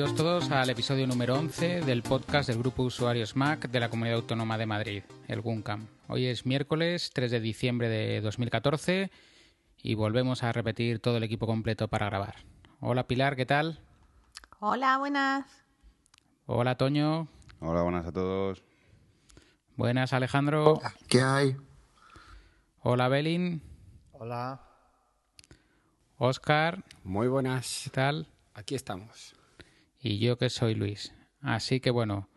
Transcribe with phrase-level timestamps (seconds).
[0.00, 3.90] bienvenidos todos al episodio número 11 del podcast del Grupo de Usuarios Mac de la
[3.90, 5.88] Comunidad Autónoma de Madrid, el GUNCAM.
[6.08, 9.10] Hoy es miércoles 3 de diciembre de 2014
[9.76, 12.36] y volvemos a repetir todo el equipo completo para grabar.
[12.80, 13.78] Hola Pilar, ¿qué tal?
[14.58, 15.44] Hola, buenas.
[16.46, 17.28] Hola Toño.
[17.60, 18.62] Hola, buenas a todos.
[19.76, 20.80] Buenas Alejandro.
[21.08, 21.58] ¿Qué hay?
[22.80, 23.60] Hola Belin.
[24.12, 24.62] Hola.
[26.16, 26.84] Oscar.
[27.04, 27.82] Muy buenas.
[27.84, 28.28] ¿Qué tal?
[28.54, 29.34] Aquí estamos.
[30.00, 31.14] Y yo que soy Luis.
[31.42, 32.28] Así que bueno,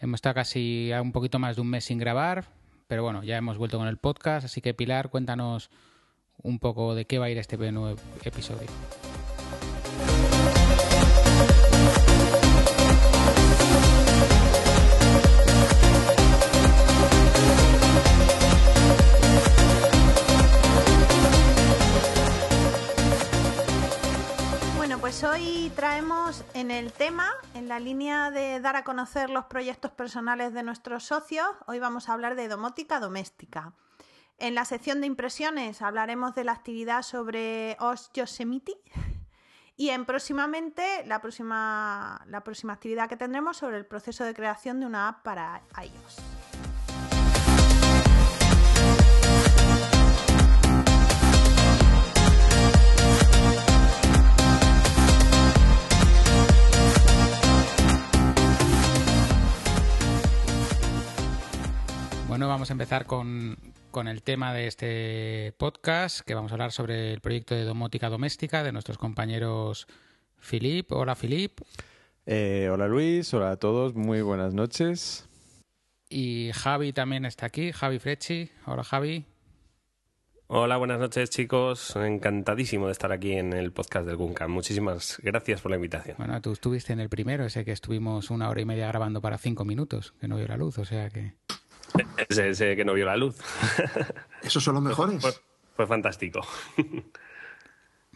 [0.00, 2.46] hemos estado casi un poquito más de un mes sin grabar,
[2.86, 5.70] pero bueno, ya hemos vuelto con el podcast, así que Pilar, cuéntanos
[6.42, 8.68] un poco de qué va a ir este nuevo episodio.
[25.22, 29.92] Pues hoy traemos en el tema, en la línea de dar a conocer los proyectos
[29.92, 33.72] personales de nuestros socios, hoy vamos a hablar de domótica doméstica.
[34.38, 38.72] En la sección de impresiones hablaremos de la actividad sobre OS Yosemite
[39.76, 44.80] y en próximamente la próxima, la próxima actividad que tendremos sobre el proceso de creación
[44.80, 46.41] de una app para iOS.
[62.32, 63.58] Bueno, vamos a empezar con,
[63.90, 68.08] con el tema de este podcast, que vamos a hablar sobre el proyecto de domótica
[68.08, 69.86] doméstica de nuestros compañeros
[70.38, 70.90] Filip.
[70.92, 71.60] Hola Filip.
[72.24, 75.28] Eh, hola Luis, hola a todos, muy buenas noches.
[76.08, 78.50] Y Javi también está aquí, Javi Frecci.
[78.64, 79.26] Hola Javi.
[80.46, 81.96] Hola, buenas noches chicos.
[81.96, 84.50] Encantadísimo de estar aquí en el podcast del Guncam.
[84.50, 86.16] Muchísimas gracias por la invitación.
[86.18, 89.36] Bueno, tú estuviste en el primero, ese que estuvimos una hora y media grabando para
[89.36, 91.34] cinco minutos, que no vio la luz, o sea que...
[92.28, 93.38] Ese, ese que no vio la luz.
[94.42, 95.20] ¿Esos son los mejores?
[95.20, 95.32] Fue,
[95.76, 96.40] fue fantástico.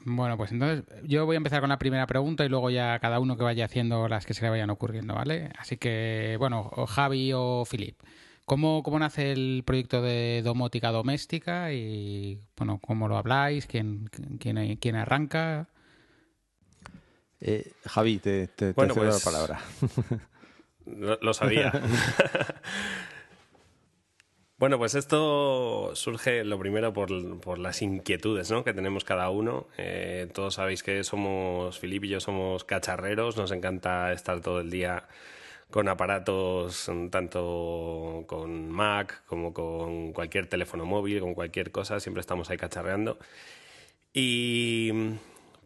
[0.09, 3.19] Bueno, pues entonces yo voy a empezar con la primera pregunta y luego ya cada
[3.19, 5.50] uno que vaya haciendo las que se le vayan ocurriendo, ¿vale?
[5.59, 7.99] Así que, bueno, o Javi o Filip,
[8.44, 13.67] ¿cómo, ¿cómo nace el proyecto de domótica doméstica y, bueno, cómo lo habláis?
[13.67, 15.67] ¿Quién, quién, quién arranca?
[17.41, 19.61] Eh, Javi, te, te, Bueno, te cedo pues- la palabra.
[20.87, 21.73] Lo, lo sabía.
[24.59, 27.11] Bueno, pues esto surge lo primero por,
[27.59, 28.65] las inquietudes ¿no?
[28.65, 29.69] que tenemos cada uno.
[29.77, 34.71] Eh, todos sabéis que somos, Filip y yo somos cacharreros, nos encanta estar todo el
[34.71, 35.09] día
[35.71, 42.23] con aparatos, mm, tanto con Mac como con cualquier teléfono móvil, con cualquier cosa, siempre
[42.23, 43.19] estamos ahí cacharreando.
[44.15, 44.91] Y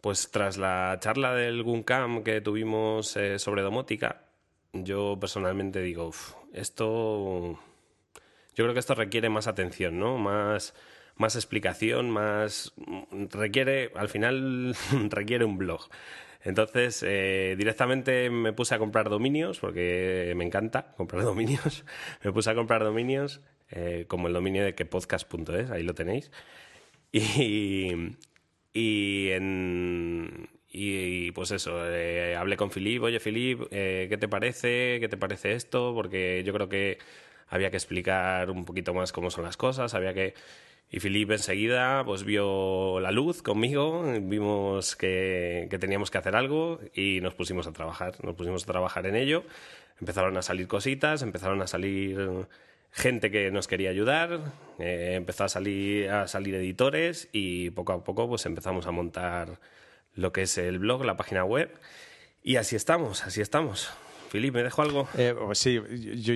[0.01, 4.25] pues tras la charla del Guncam que tuvimos eh, sobre domótica,
[4.73, 7.59] yo personalmente digo, "Uf, esto
[8.55, 10.17] yo creo que esto requiere más atención, ¿no?
[10.17, 10.73] Más,
[11.15, 12.73] más explicación, más.
[13.31, 13.91] requiere.
[13.95, 14.75] Al final
[15.09, 15.89] requiere un blog.
[16.43, 21.85] Entonces, eh, directamente me puse a comprar dominios, porque me encanta comprar dominios.
[22.23, 26.31] me puse a comprar dominios, eh, como el dominio de quepodcast.es, ahí lo tenéis.
[27.13, 27.93] Y,
[28.73, 29.29] y.
[30.73, 34.97] Y pues eso, eh, hablé con Filip, oye Filip, ¿qué te parece?
[35.01, 35.91] ¿Qué te parece esto?
[35.93, 36.97] Porque yo creo que
[37.51, 40.33] había que explicar un poquito más cómo son las cosas, había que...
[40.89, 46.81] Y Filip enseguida pues vio la luz conmigo, vimos que, que teníamos que hacer algo
[46.93, 49.43] y nos pusimos a trabajar, nos pusimos a trabajar en ello,
[50.01, 52.47] empezaron a salir cositas, empezaron a salir
[52.91, 54.41] gente que nos quería ayudar,
[54.79, 59.59] eh, empezó a salir, a salir editores y poco a poco pues empezamos a montar
[60.13, 61.71] lo que es el blog, la página web
[62.43, 63.93] y así estamos, así estamos.
[64.31, 65.09] Filip, ¿me dejo algo?
[65.17, 65.77] Eh, pues sí,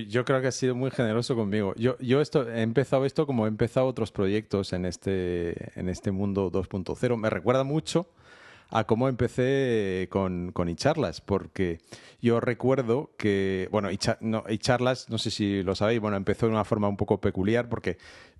[0.09, 1.73] yo, creo que has sido muy generoso conmigo.
[1.77, 6.11] Yo, yo esto, he empezado esto como he empezado otros proyectos en este, en este
[6.11, 7.15] mundo 2.0.
[7.15, 8.09] Me recuerda mucho
[8.69, 11.77] a cómo empecé con, con iCharlas, porque
[12.21, 16.51] yo recuerdo que, bueno, iCha- no, iCharlas, no sé si lo sabéis, bueno, empezó de
[16.51, 17.97] una forma un poco peculiar, porque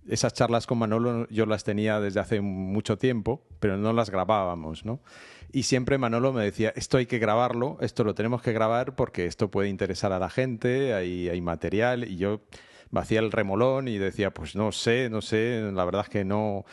[0.10, 4.84] esas charlas con Manolo yo las tenía desde hace mucho tiempo, pero no las grabábamos,
[4.84, 5.00] ¿no?
[5.56, 9.26] Y siempre Manolo me decía, esto hay que grabarlo, esto lo tenemos que grabar porque
[9.26, 12.42] esto puede interesar a la gente, hay, material, y yo
[12.92, 16.26] me hacía el remolón y decía, pues no sé, no sé, la verdad es que
[16.26, 16.66] no,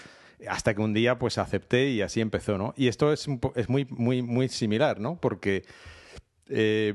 [0.49, 2.75] hasta que un día pues acepté y así empezó, ¿no?
[2.77, 3.29] Y esto es
[3.69, 5.15] muy, muy, muy similar, ¿no?
[5.15, 5.63] Porque
[6.49, 6.93] eh,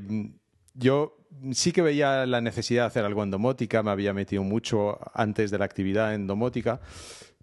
[0.74, 1.16] yo
[1.52, 5.50] sí que veía la necesidad de hacer algo en domótica, me había metido mucho antes
[5.50, 6.82] de la actividad en domótica,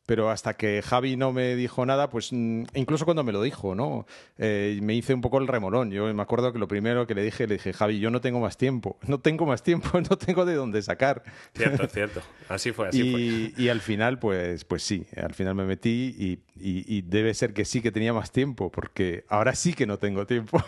[0.05, 3.73] pero hasta que Javi no me dijo nada, pues mm, incluso cuando me lo dijo,
[3.73, 4.05] ¿no?
[4.37, 5.91] Eh, me hice un poco el remolón.
[5.91, 8.39] Yo me acuerdo que lo primero que le dije, le dije, Javi, yo no tengo
[8.39, 11.23] más tiempo, no tengo más tiempo, no tengo de dónde sacar.
[11.55, 12.21] Cierto, cierto.
[12.49, 13.11] Así fue, así y,
[13.51, 13.63] fue.
[13.63, 17.65] Y al final, pues, pues sí, al final me metí y, y, debe ser que
[17.65, 20.63] sí que tenía más tiempo, porque ahora sí que no tengo tiempo.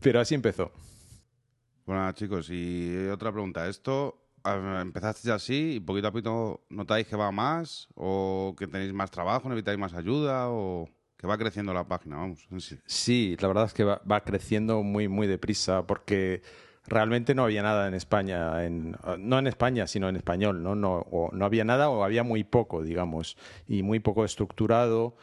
[0.00, 0.72] pero así empezó.
[1.84, 3.68] Bueno, chicos, y otra pregunta.
[3.68, 9.10] ¿Esto empezaste así y poquito a poquito notáis que va más o que tenéis más
[9.10, 12.48] trabajo, necesitáis más ayuda o que va creciendo la página, vamos.
[12.86, 16.42] Sí, la verdad es que va, creciendo muy, muy deprisa porque
[16.86, 20.74] realmente no había nada en España, en, no en España, sino en español, ¿no?
[20.74, 23.36] No, no había nada o había muy poco, digamos,
[23.68, 25.16] y muy poco estructurado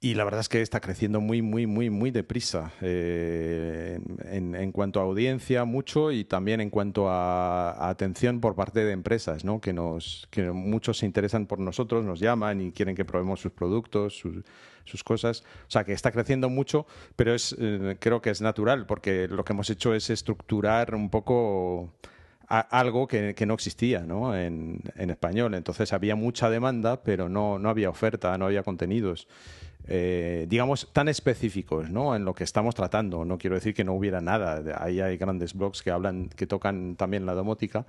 [0.00, 5.00] y la verdad es que está creciendo muy, muy, muy, muy deprisa eh, en, cuanto
[5.00, 9.60] a audiencia, mucho y también en cuanto a, atención por parte de empresas, ¿no?
[9.60, 13.50] que, nos, que muchos se interesan por nosotros, nos llaman y quieren que probemos sus
[13.50, 15.42] productos, sus, cosas.
[15.66, 16.86] O sea, que está creciendo mucho,
[17.16, 21.10] pero es, eh, creo que es natural porque lo que hemos hecho es estructurar un
[21.10, 21.92] poco
[22.48, 24.34] algo que, que, no existía ¿no?
[24.34, 25.54] En, en, español.
[25.54, 29.28] Entonces había mucha demanda, pero no, no había oferta, no había contenidos.
[29.90, 32.14] Eh, digamos, tan específicos ¿no?
[32.14, 33.24] en lo que estamos tratando.
[33.24, 34.62] No quiero decir que no hubiera nada.
[34.82, 37.86] Ahí hay grandes blogs que hablan, que tocan también la domótica,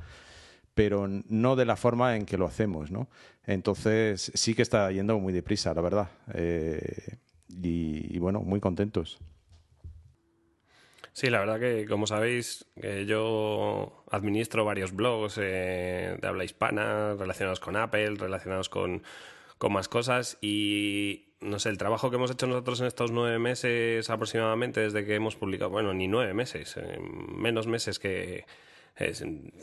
[0.74, 2.90] pero no de la forma en que lo hacemos.
[2.90, 3.10] ¿no?
[3.46, 6.10] Entonces, sí que está yendo muy deprisa, la verdad.
[6.34, 7.18] Eh,
[7.50, 9.20] y, bueno, muy contentos.
[11.12, 12.66] Sí, la verdad que, como sabéis,
[13.08, 19.04] yo administro varios blogs eh, de habla hispana relacionados con Apple, relacionados con,
[19.58, 23.40] con más cosas y no sé, el trabajo que hemos hecho nosotros en estos nueve
[23.40, 28.46] meses aproximadamente desde que hemos publicado, bueno, ni nueve meses, eh, menos meses que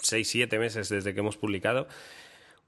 [0.00, 1.88] seis, siete meses desde que hemos publicado,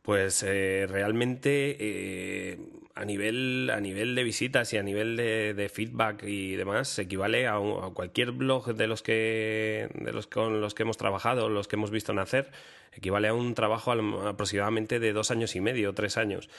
[0.02, 2.58] pues eh, realmente eh,
[2.98, 7.58] a, nivel, a nivel de visitas y a nivel de, feedback y demás equivale a,
[7.94, 11.92] cualquier blog de los que de los con los que hemos trabajado, los que hemos
[11.92, 12.50] visto nacer,
[12.92, 16.50] equivale a un trabajo aproximadamente de dos años y medio, tres años.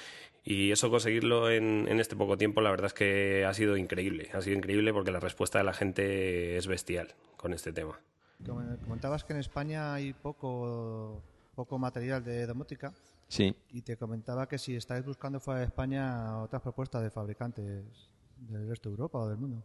[0.46, 4.30] Y eso conseguirlo en, en, este poco tiempo, la verdad es que ha sido increíble.
[4.34, 8.00] Ha sido increíble porque la respuesta de la gente es bestial con este tema.
[8.46, 11.22] Comentabas que en España hay poco,
[11.56, 12.94] poco material de domótica.
[13.30, 13.56] Sí.
[13.70, 18.68] Y te comentaba que si estáis buscando fuera de España otras propuestas de fabricantes del
[18.68, 19.64] resto de Europa o del mundo.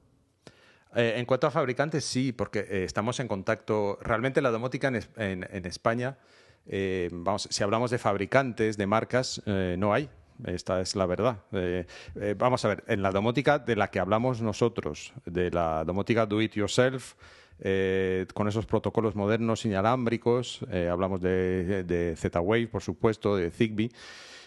[0.95, 3.99] Eh, en cuanto a fabricantes, sí, porque eh, estamos en contacto.
[4.01, 6.19] Realmente la domótica en, en, en España,
[6.67, 10.09] eh, vamos, si hablamos de fabricantes, de marcas, no hay.
[10.45, 11.39] Esta es la verdad.
[11.53, 11.87] Eh,
[12.17, 16.27] eh, vamos a ver, en la domótica de la que hablamos nosotros, de la domótica
[16.27, 17.15] do it yourself,
[17.61, 20.61] eh, con esos protocolos modernos inalámbricos,
[20.91, 23.91] hablamos de, Z-Wave, por supuesto, de Zigbee,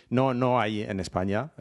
[0.09, 1.51] no, no hay en España,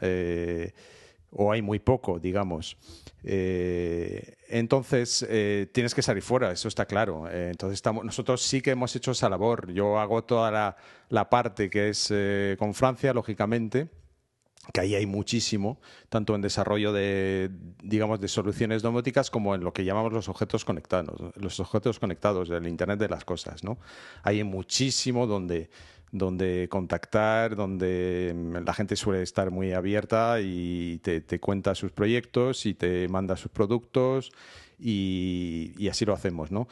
[1.31, 2.77] o hay muy poco, digamos.
[3.23, 5.27] entonces,
[5.71, 7.29] tienes que salir fuera, eso está claro.
[7.29, 9.71] entonces, estamos, nosotros sí que hemos hecho esa labor.
[9.71, 10.75] Yo hago toda
[11.09, 12.11] la parte que es
[12.57, 13.87] con Francia, lógicamente
[14.73, 15.79] que ahí hay muchísimo,
[16.09, 17.49] tanto en desarrollo de,
[17.83, 22.49] digamos, de soluciones domóticas como en lo que llamamos los objetos conectados, los objetos conectados
[22.49, 23.77] del Internet de las cosas, ¿no?
[24.23, 25.69] Hay muchísimo donde,
[26.11, 32.73] donde contactar, donde la gente suele estar muy abierta y te, cuenta sus proyectos y
[32.73, 34.31] te manda sus productos
[34.79, 36.67] y, y así lo hacemos, ¿no?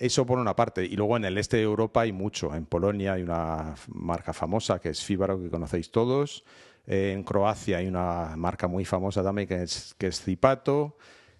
[0.00, 0.82] Eso por una parte.
[0.86, 2.54] Y luego en el este de Europa hay mucho.
[2.54, 6.42] En Polonia hay una marca famosa que es Fibaro, que conocéis todos.
[6.90, 10.96] Eh, en Croacia hay una marca muy famosa también que es, que Zipato.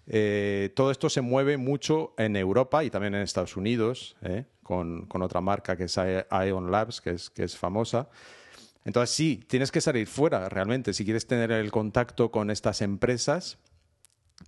[0.07, 5.09] Eh, todo esto se mueve mucho en Europa y también en Estados Unidos, eh, con,
[5.21, 8.07] otra marca que es Ion Labs, que es, que es famosa.
[8.85, 10.93] Entonces sí, tienes que salir fuera realmente.
[10.93, 13.57] Si quieres tener el contacto con estas empresas,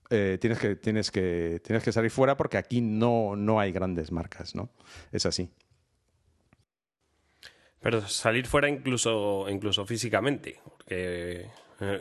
[0.08, 4.56] tienes, que, tienes, que, tienes que salir fuera porque aquí no, no hay grandes marcas,
[4.56, 4.70] ¿no?
[5.12, 5.52] Es así.
[7.84, 11.50] Pero salir fuera incluso, incluso físicamente, porque
[11.82, 11.98] eh,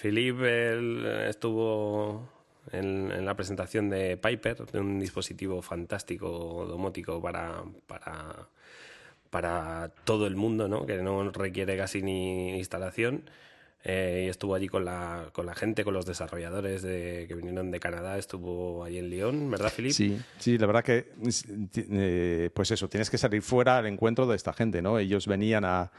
[0.00, 0.40] Philip
[1.28, 2.26] estuvo
[2.72, 8.48] en, la presentación de Piper, de un dispositivo fantástico domótico para, para,
[9.28, 10.86] para todo el mundo, ¿no?
[10.86, 13.28] que no requiere casi ni instalación.
[13.82, 17.80] Eh, estuvo allí con la, con la gente, con los desarrolladores de, que vinieron de
[17.80, 19.92] Canadá, estuvo allí en Lyon, ¿verdad, Filip?
[19.92, 21.12] Sí, sí, la verdad que,
[21.76, 24.98] eh, pues eso, tienes que salir fuera al encuentro de esta gente, ¿no?
[24.98, 25.90] Ellos venían a,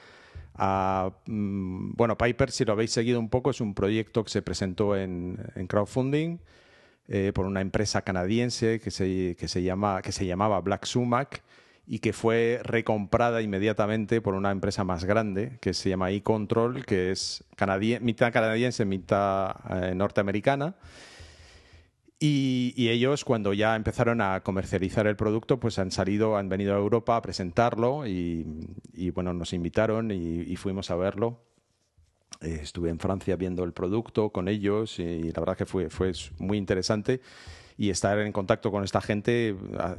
[1.26, 4.96] mm, bueno, Piper, si lo habéis seguido un poco, es un proyecto que se presentó
[4.96, 6.38] en, crowdfunding
[7.08, 11.42] eh, por una empresa canadiense que se, que se, llama, que se llamaba Black Sumac
[11.88, 17.12] y que fue recomprada inmediatamente por una empresa más grande que se llama eControl, que
[17.12, 17.44] es
[18.02, 20.76] mitad canadiense, mitad eh, norteamericana.
[22.24, 26.78] Y, ellos, cuando ya empezaron a comercializar el producto, pues han salido, han venido a
[26.78, 28.46] Europa a presentarlo y,
[29.16, 31.42] bueno, nos invitaron y, fuimos a verlo.
[32.42, 36.12] Eh, estuve en Francia viendo el producto con ellos y la verdad que fue, fue
[36.38, 37.22] muy interesante
[37.82, 39.96] y estar en contacto con esta gente ah,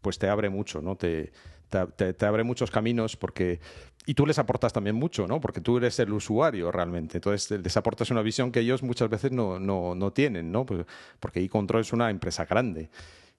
[0.00, 0.94] pues te abre mucho, ¿no?
[0.94, 1.32] Te,
[1.68, 3.58] te, abre muchos caminos porque
[4.06, 5.40] y tú les aportas también mucho, ¿no?
[5.40, 7.18] Porque tú eres el usuario realmente.
[7.18, 10.64] Entonces les aportas una visión que ellos muchas veces no, no, no tienen, ¿no?
[10.64, 10.86] Pues,
[11.18, 12.88] porque eControl es una empresa grande.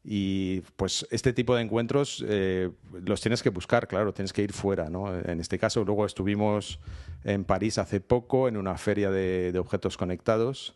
[0.04, 2.72] Y pues este tipo de encuentros eh,
[3.06, 5.18] los tienes que buscar, claro, tienes que ir fuera, ¿no?
[5.18, 6.82] En este caso, luego estuvimos
[7.24, 10.76] en París hace poco en una feria de, de objetos conectados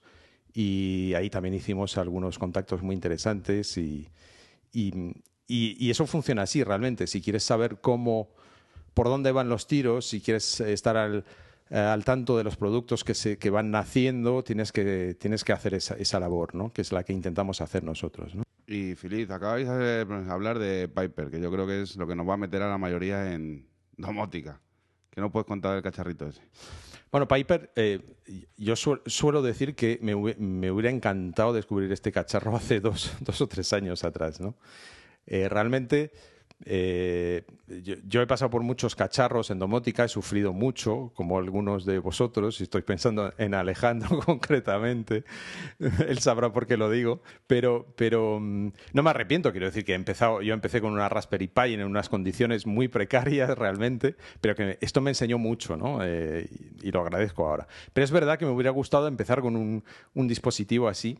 [0.54, 4.08] y ahí también hicimos algunos contactos muy interesantes y,
[4.72, 7.08] y, eso funciona así realmente.
[7.08, 8.30] Si quieres saber cómo,
[8.94, 11.26] por dónde van los tiros, si quieres estar al,
[11.70, 15.54] eh, al tanto de los productos que, se, que van naciendo, tienes que, tienes que
[15.54, 16.72] hacer esa, esa labor, ¿no?
[16.72, 18.36] que es la que intentamos hacer nosotros.
[18.36, 18.44] ¿no?
[18.68, 22.28] Y Filiz, acabáis de hablar de Piper, que yo creo que es lo que nos
[22.28, 23.68] va a meter a la mayoría en
[23.98, 24.62] domótica.
[25.10, 26.42] ¿Qué nos puedes contar del cacharrito ese?
[27.14, 28.00] Bueno, Piper, eh,
[28.58, 34.04] yo suelo decir que me, hubiera encantado descubrir este cacharro hace dos, o tres años
[34.04, 34.56] atrás, ¿no?
[35.28, 36.12] Eh, realmente
[36.66, 37.44] eh,
[38.08, 42.60] yo, he pasado por muchos cacharros en domótica, he sufrido mucho, como algunos de vosotros,
[42.60, 45.24] y estoy pensando en Alejandro concretamente,
[45.80, 49.94] él sabrá por qué lo digo, pero, pero mm, no me arrepiento, quiero decir que
[49.94, 54.56] he empezado, yo empecé con una Raspberry Pi en unas condiciones muy precarias realmente, pero
[54.56, 56.00] que esto me enseñó mucho, ¿no?
[56.02, 56.48] Eh,
[56.82, 57.68] y, lo agradezco ahora.
[57.92, 59.84] Pero es verdad que me hubiera gustado empezar con un,
[60.28, 61.20] dispositivo así,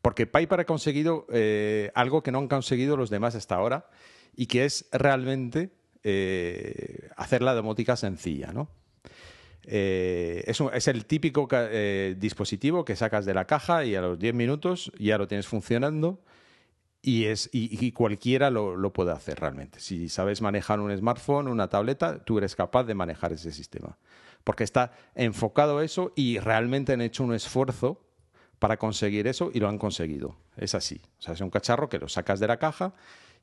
[0.00, 3.86] porque Piper ha conseguido eh, algo que no han conseguido los demás hasta ahora,
[4.34, 5.70] y que es realmente
[6.02, 8.68] eh, hacer la domótica sencilla, ¿no?
[9.64, 14.34] Eh, es, el típico eh, dispositivo que sacas de la caja y a los 10
[14.34, 16.20] minutos ya lo tienes funcionando
[17.00, 19.80] y, es, y, cualquiera lo, lo, puede hacer realmente.
[19.80, 23.98] Si sabes manejar un smartphone, una tableta, tú eres capaz de manejar ese sistema.
[24.44, 28.04] Porque está enfocado a eso y realmente han hecho un esfuerzo
[28.60, 30.36] para conseguir eso y lo han conseguido.
[30.56, 31.00] Es así.
[31.18, 32.94] O sea, es un cacharro que lo sacas de la caja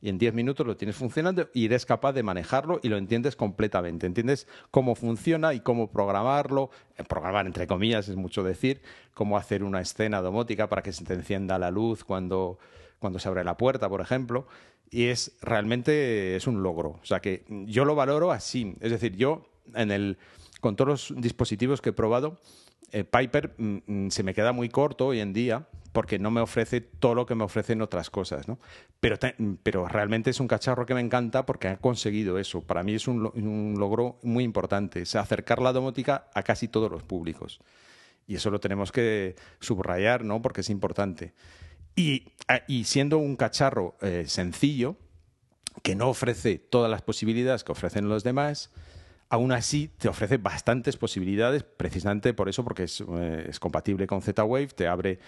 [0.01, 3.35] y en 10 minutos lo tienes funcionando y eres capaz de manejarlo y lo entiendes
[3.35, 4.07] completamente.
[4.07, 6.69] Entiendes cómo funciona y cómo programarlo.
[6.97, 8.81] Eh, programar, entre comillas, es mucho decir.
[9.13, 12.59] Cómo hacer una escena domótica para que se te encienda la luz cuando,
[12.99, 14.47] cuando se abre la puerta, por ejemplo.
[14.89, 16.99] Y es realmente es un logro.
[17.01, 18.75] O sea que yo lo valoro así.
[18.79, 20.17] Es decir, yo en el,
[20.61, 22.39] con todos los dispositivos que he probado,
[22.91, 26.41] eh, Piper mm, mm, se me queda muy corto hoy en día porque no me
[26.41, 28.59] ofrece todo lo que me ofrecen otras cosas, ¿no?
[28.99, 29.17] Pero,
[29.63, 32.61] pero realmente es un cacharro que me encanta porque ha conseguido eso.
[32.61, 37.59] Para mí es un, logro muy importante, acercar la domótica a casi todos los públicos.
[38.27, 40.41] Y eso lo tenemos que subrayar, ¿no?
[40.41, 41.33] Porque es importante.
[41.95, 42.25] Y,
[42.83, 44.95] siendo un cacharro eh, sencillo,
[45.81, 48.71] que no ofrece todas las posibilidades que ofrecen los demás,
[49.29, 54.67] aún así te ofrece bastantes posibilidades, precisamente por eso, porque es, eh, compatible con Z-Wave,
[54.67, 55.19] te abre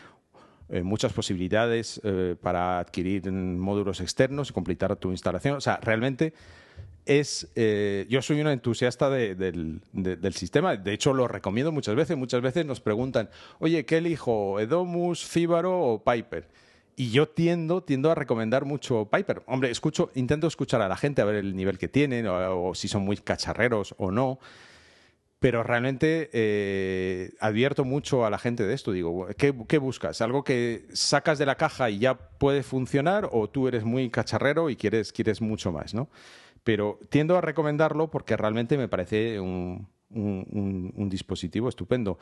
[0.69, 5.55] eh, muchas posibilidades eh, para adquirir módulos externos y completar tu instalación.
[5.55, 6.33] O sea, realmente
[7.05, 7.51] es.
[8.09, 9.81] Yo soy un entusiasta del,
[10.33, 10.75] sistema.
[10.77, 12.15] De hecho, lo recomiendo muchas veces.
[12.15, 13.29] Muchas veces nos preguntan,
[13.59, 14.59] oye, ¿qué elijo?
[14.59, 16.47] ¿Edomus, Fibaro o Piper?
[17.01, 19.41] Y yo tiendo, tiendo a recomendar mucho Piper.
[19.47, 19.71] Hombre,
[20.13, 23.17] intento escuchar a la gente a ver el nivel que tienen o si son muy
[23.17, 24.37] cacharreros o no
[25.39, 28.91] pero realmente eh, advierto mucho a la gente de esto.
[28.91, 30.21] Digo, ¿qué, ¿qué, buscas?
[30.21, 34.69] ¿Algo que sacas de la caja y ya puede funcionar o tú eres muy cacharrero
[34.69, 35.95] y quieres, quieres mucho más?
[35.95, 36.07] ¿no?
[36.63, 42.17] Pero tiendo a recomendarlo porque realmente me parece un, un, dispositivo estupendo.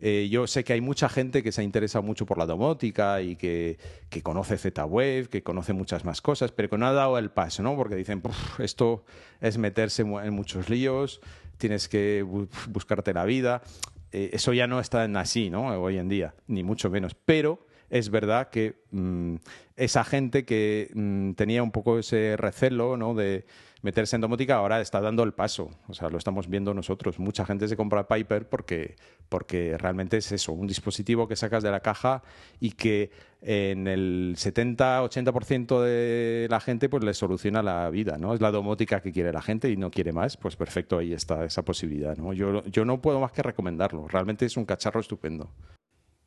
[0.00, 3.36] Eh, yo sé que hay mucha gente que se interesa mucho por la domótica y
[3.36, 3.78] que,
[4.10, 7.62] que conoce Z-Wave, que conoce muchas más cosas, pero que no ha dado el paso,
[7.62, 7.76] ¿no?
[7.76, 8.22] Porque dicen,
[8.58, 9.04] esto
[9.40, 11.20] es meterse en muchos líos,
[11.58, 12.24] tienes que
[12.68, 13.62] buscarte la vida.
[14.10, 15.68] Eh, eso ya no está así, ¿no?
[15.80, 17.14] Hoy en día, ni mucho menos.
[17.14, 19.36] Pero es verdad que mm,
[19.76, 22.96] esa gente que mm, tenía un poco ese recelo.
[23.14, 23.44] De
[23.82, 25.68] meterse en domótica ahora está dando el paso.
[25.88, 27.18] O sea, lo estamos viendo nosotros.
[27.18, 28.96] Mucha gente se compra Piper porque,
[29.28, 32.22] porque realmente es eso, un dispositivo que sacas de la caja
[32.60, 33.10] y que
[33.42, 38.32] en el 70-80% de la gente pues le soluciona la vida, ¿no?
[38.32, 41.44] Es la domótica que quiere la gente y no quiere más, pues perfecto, ahí está
[41.44, 42.16] esa posibilidad.
[42.32, 44.08] Yo, yo no puedo más que recomendarlo.
[44.08, 45.50] Realmente es un cacharro estupendo.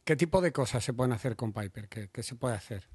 [0.05, 1.89] ¿Qué tipo de cosas se pueden hacer con Piper?
[1.89, 2.87] qué se puede hacer?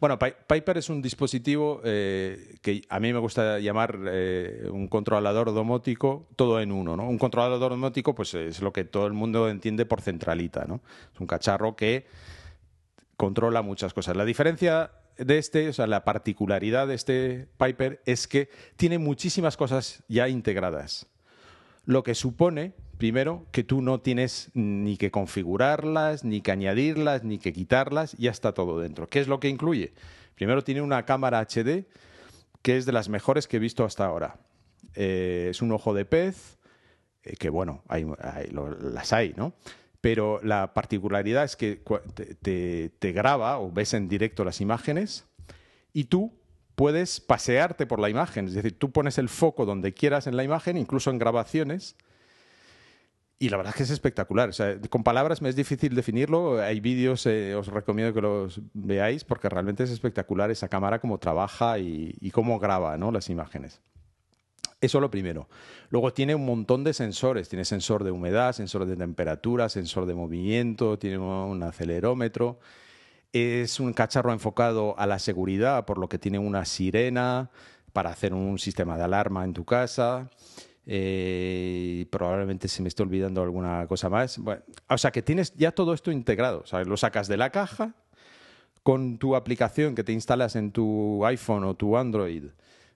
[0.00, 5.52] Bueno, Piper es un dispositivo eh, que a mí me gusta llamar eh, un controlador
[5.52, 6.96] domótico todo en uno.
[6.96, 7.08] ¿no?
[7.08, 10.64] Un controlador domótico pues, es lo que todo el mundo entiende por centralita.
[10.64, 10.80] ¿no?
[11.12, 12.06] Es un cacharro que
[13.16, 14.16] controla muchas cosas.
[14.16, 19.56] La diferencia de este, o sea, la particularidad de este Piper es que tiene muchísimas
[19.56, 21.06] cosas ya integradas.
[21.84, 27.38] Lo que supone, primero, que tú no tienes ni que configurarlas, ni que añadirlas, ni
[27.38, 29.08] que quitarlas, ya está todo dentro.
[29.08, 29.94] ¿Qué es lo que incluye?
[30.34, 31.86] Primero tiene una cámara HD
[32.60, 34.36] que es de las mejores que he visto hasta ahora.
[34.94, 36.58] Eh, es un ojo de pez,
[37.22, 39.54] eh, que bueno, las hay, ¿no?
[40.02, 41.82] Pero la particularidad es que
[43.00, 45.24] te graba o ves en directo las imágenes
[45.94, 46.34] y tú
[46.74, 50.44] puedes pasearte por la imagen, es decir, tú pones el foco donde quieras en la
[50.44, 51.96] imagen, incluso en grabaciones,
[53.42, 54.50] y la verdad es que es espectacular.
[54.90, 56.60] con palabras me es difícil definirlo.
[56.60, 61.16] Hay vídeos, eh, os recomiendo que los veáis porque realmente es espectacular esa cámara, cómo
[61.16, 63.80] trabaja y, cómo graba las imágenes.
[64.82, 65.48] Eso lo primero.
[65.88, 67.48] Luego tiene un montón de sensores.
[67.48, 72.60] Tiene sensor de humedad, sensor de temperatura, sensor de movimiento, tiene un acelerómetro.
[73.32, 77.50] Es un cacharro enfocado a la seguridad, por lo que tiene una sirena
[77.94, 80.28] para hacer un sistema de alarma en tu casa.
[80.92, 84.40] Eh, probablemente se me esté olvidando alguna cosa más.
[84.88, 86.64] o sea que tienes ya todo esto integrado.
[86.84, 87.94] lo sacas de la caja
[88.82, 92.46] con tu aplicación que te instalas en tu iPhone o tu Android.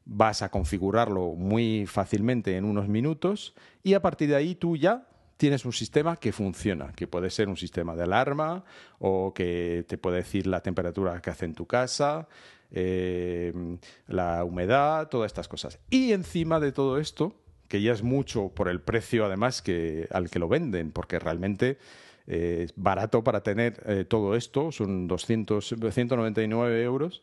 [0.07, 5.07] Vas a configurarlo muy fácilmente en unos minutos y a partir de ahí tú ya
[5.37, 8.65] tienes un sistema que funciona, que puede ser un sistema de alarma
[8.99, 12.27] o que te puede decir la temperatura que hace en tu casa,
[12.73, 13.53] eh,
[14.09, 15.79] la humedad, todas estas cosas.
[15.91, 17.44] Y encima de todo esto,
[17.75, 21.77] que ya es mucho por el precio además que, al que lo venden, porque realmente
[22.29, 27.21] eh, barato para tener eh, todo esto, son 200, 199 euros.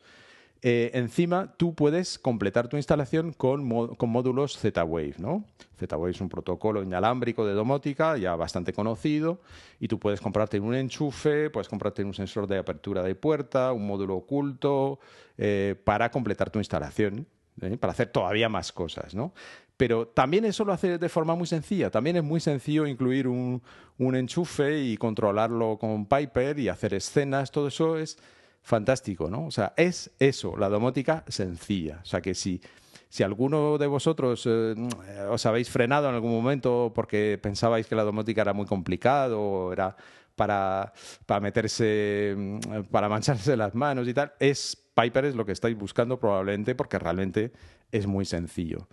[0.61, 5.15] Eh, encima tú puedes completar tu instalación con, módulos Z-Wave.
[5.19, 5.45] ¿no?
[5.79, 9.39] Z-Wave es un protocolo inalámbrico de domótica ya bastante conocido
[9.79, 13.87] y tú puedes comprarte un enchufe, puedes comprarte un sensor de apertura de puerta, un
[13.87, 14.99] módulo oculto
[15.37, 17.25] eh, para completar tu instalación,
[17.79, 19.15] para hacer todavía más cosas.
[19.15, 19.33] ¿no?
[19.81, 21.89] Pero también eso lo hace de forma muy sencilla.
[21.89, 23.63] También es muy sencillo incluir un,
[23.97, 27.49] enchufe y controlarlo con Piper y hacer escenas.
[27.49, 28.19] Todo eso es
[28.61, 29.47] fantástico, ¿no?
[29.47, 31.99] O sea, es eso, la domótica sencilla.
[32.03, 32.61] O sea, que si,
[33.09, 34.75] si alguno de vosotros eh,
[35.31, 39.73] os habéis frenado en algún momento porque pensabais que la domótica era muy complicado o
[39.73, 39.95] era
[40.35, 40.93] para,
[41.25, 45.75] para meterse, mm, para mancharse las manos y tal, es Piper es lo que estáis
[45.75, 47.51] buscando probablemente porque realmente
[47.91, 48.87] es muy sencillo.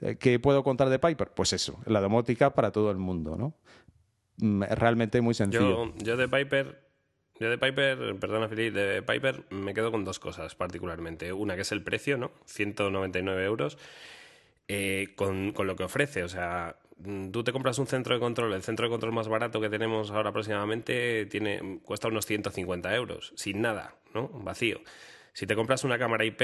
[0.00, 1.28] Eh, ¿Qué puedo contar de Piper?
[1.28, 3.54] Pues eso, la domótica para todo el mundo, ¿no?
[4.38, 5.86] Mm, realmente muy sencillo.
[5.86, 6.88] Yo, yo de Piper
[7.40, 11.32] yo de Piper, perdona Felipe, de Piper me quedo con dos cosas particularmente.
[11.32, 12.32] Una que es el precio, ¿no?
[12.46, 13.78] 199 euros.
[14.66, 16.24] Eh, con, con, lo que ofrece.
[16.24, 19.28] O sea, mm, tú te compras un centro de control, el centro de control más
[19.28, 24.28] barato que tenemos ahora aproximadamente tiene, cuesta unos 150 euros, sin nada, ¿no?
[24.28, 24.80] Vacío.
[25.38, 26.40] Si te compras una cámara IP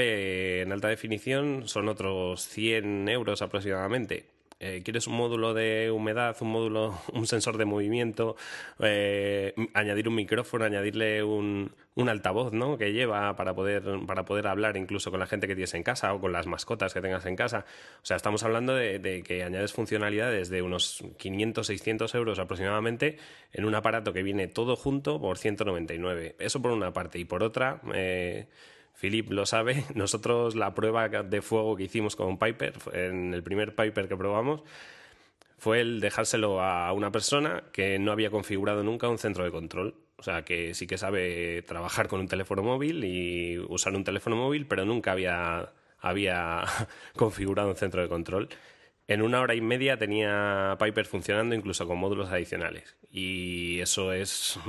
[0.61, 4.27] en alta definición, son otros 100 euros aproximadamente.
[4.61, 8.37] Eh, quieres un módulo de humedad, un módulo, un sensor de movimiento,
[8.79, 12.77] eh, añadir un micrófono, añadirle un, un, altavoz, ¿no?
[12.77, 16.13] Que lleva para poder, para poder hablar incluso con la gente que tienes en casa
[16.13, 17.65] o con las mascotas que tengas en casa.
[18.01, 23.17] O sea, estamos hablando de, que añades funcionalidades de unos 500, 600 euros aproximadamente
[23.51, 26.37] en un aparato que viene todo junto por 199.
[26.39, 27.19] Eso por una parte.
[27.19, 28.47] Y por otra, eh,
[28.99, 33.75] Philip lo sabe, nosotros la prueba de fuego que hicimos con Piper, en el primer
[33.75, 34.63] Piper que probamos,
[35.57, 39.95] fue el dejárselo a una persona que no había configurado nunca un centro de control.
[40.17, 44.35] O sea, que sí que sabe trabajar con un teléfono móvil y usar un teléfono
[44.35, 46.63] móvil, pero nunca había, había
[47.15, 48.49] configurado un centro de control.
[49.07, 52.95] En una hora y media tenía Piper funcionando incluso con módulos adicionales.
[53.11, 54.59] Y eso es...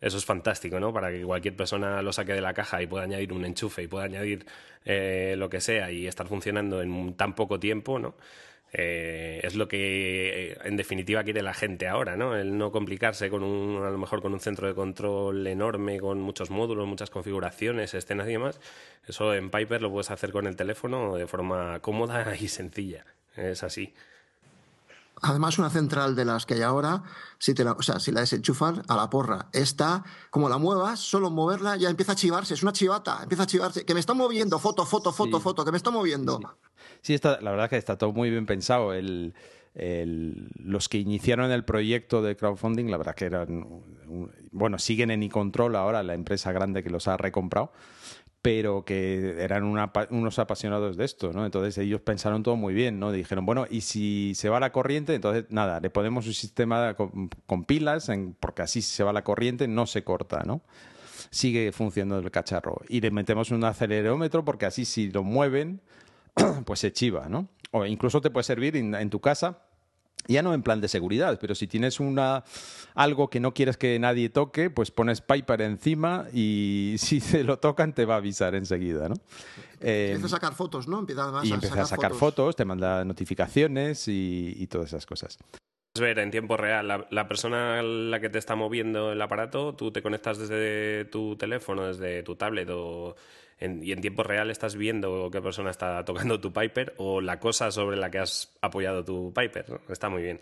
[0.00, 0.92] Eso es fantástico, ¿no?
[0.92, 3.86] Para que cualquier persona lo saque de la caja y pueda añadir un enchufe y
[3.86, 4.46] pueda añadir
[4.84, 8.14] eh, lo que sea y estar funcionando en tan poco tiempo, ¿no?
[8.72, 12.36] Eh, es lo que en definitiva quiere la gente ahora, ¿no?
[12.36, 16.20] El no complicarse con un, a lo mejor con un centro de control enorme, con
[16.20, 18.60] muchos módulos, muchas configuraciones, escenas y demás.
[19.06, 23.04] Eso en Piper lo puedes hacer con el teléfono de forma cómoda y sencilla.
[23.36, 23.92] Es así.
[25.22, 27.02] Además, una central de las que hay ahora,
[27.38, 31.00] si, te la, o sea, si la desenchufas a la porra, esta, como la muevas,
[31.00, 34.14] solo moverla ya empieza a chivarse, es una chivata, empieza a chivarse, que me está
[34.14, 36.40] moviendo, foto, foto, foto, foto, que me está moviendo.
[37.02, 38.92] Sí, está, la verdad es que está todo muy bien pensado.
[38.92, 39.34] El,
[40.56, 43.64] los que iniciaron el proyecto de crowdfunding, la verdad que eran
[44.50, 47.72] bueno, siguen en iControl ahora, la empresa grande que los ha recomprado,
[48.42, 51.44] pero que eran unos apasionados de esto, ¿no?
[51.44, 53.12] Entonces ellos pensaron todo muy bien, ¿no?
[53.12, 57.64] Dijeron, bueno, y si se va la corriente, entonces nada, le ponemos un sistema con,
[57.64, 60.62] pilas, porque así si se va la corriente no se corta, ¿no?
[61.30, 62.80] Sigue funcionando el cacharro.
[62.88, 65.82] Y le metemos un acelerómetro porque así si lo mueven,
[66.64, 67.48] pues se chiva, ¿no?
[67.72, 69.69] O incluso te puede servir en tu casa
[70.26, 72.44] ya no en plan de seguridad, pero si tienes una
[72.94, 77.58] algo que no quieres que nadie toque, pues pones Piper encima y si se lo
[77.58, 79.14] tocan te va a avisar enseguida, ¿no?
[79.80, 80.98] Eh, empieza a sacar fotos, ¿no?
[80.98, 82.54] Empieza y empieza a sacar, fotos.
[82.54, 85.38] te manda notificaciones y, todas esas cosas.
[85.98, 89.74] ver en tiempo real la, la, persona a la que te está moviendo el aparato,
[89.74, 93.16] tú te conectas desde tu teléfono, desde tu tablet o
[93.60, 97.70] y en tiempo real estás viendo qué persona está tocando tu Piper o la cosa
[97.70, 99.82] sobre la que has apoyado tu Piper.
[99.88, 100.40] Está muy bien.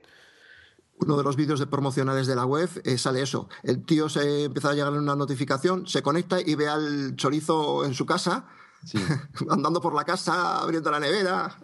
[1.00, 3.48] Uno de los vídeos de promocionales de la web eh, sale eso.
[3.62, 7.94] El tío se empieza a llegar una notificación, se conecta y ve al chorizo en
[7.94, 8.48] su casa,
[9.50, 11.56] andando por la casa, abriendo la nevera.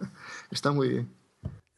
[0.50, 1.23] Está muy bien.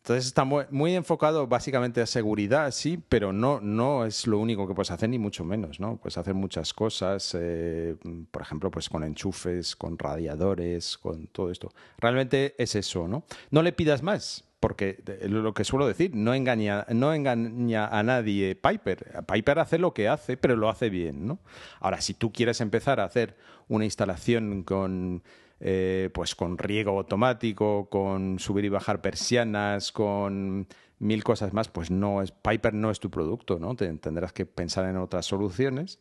[0.06, 4.72] Entonces está muy, enfocado básicamente a seguridad, sí, pero no, no es lo único que
[4.72, 5.96] puedes hacer, ni mucho menos, ¿no?
[5.96, 7.96] Puedes hacer muchas cosas, eh,
[8.30, 11.72] por ejemplo, pues con enchufes, con radiadores, con todo esto.
[11.98, 13.24] Realmente es eso, ¿no?
[13.50, 18.54] No le pidas más, porque lo que suelo decir, no engaña, no engaña a nadie
[18.54, 19.24] Piper.
[19.26, 21.40] Piper hace lo que hace, pero lo hace bien, ¿no?
[21.80, 25.24] Ahora, si tú quieres empezar a hacer una instalación con
[25.60, 30.66] eh, pues con riego automático, con subir y bajar persianas, con
[30.98, 33.74] mil cosas más, pues no es Piper no es tu producto, ¿no?
[33.74, 35.98] tendrás que pensar en otras soluciones,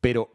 [0.00, 0.30] pero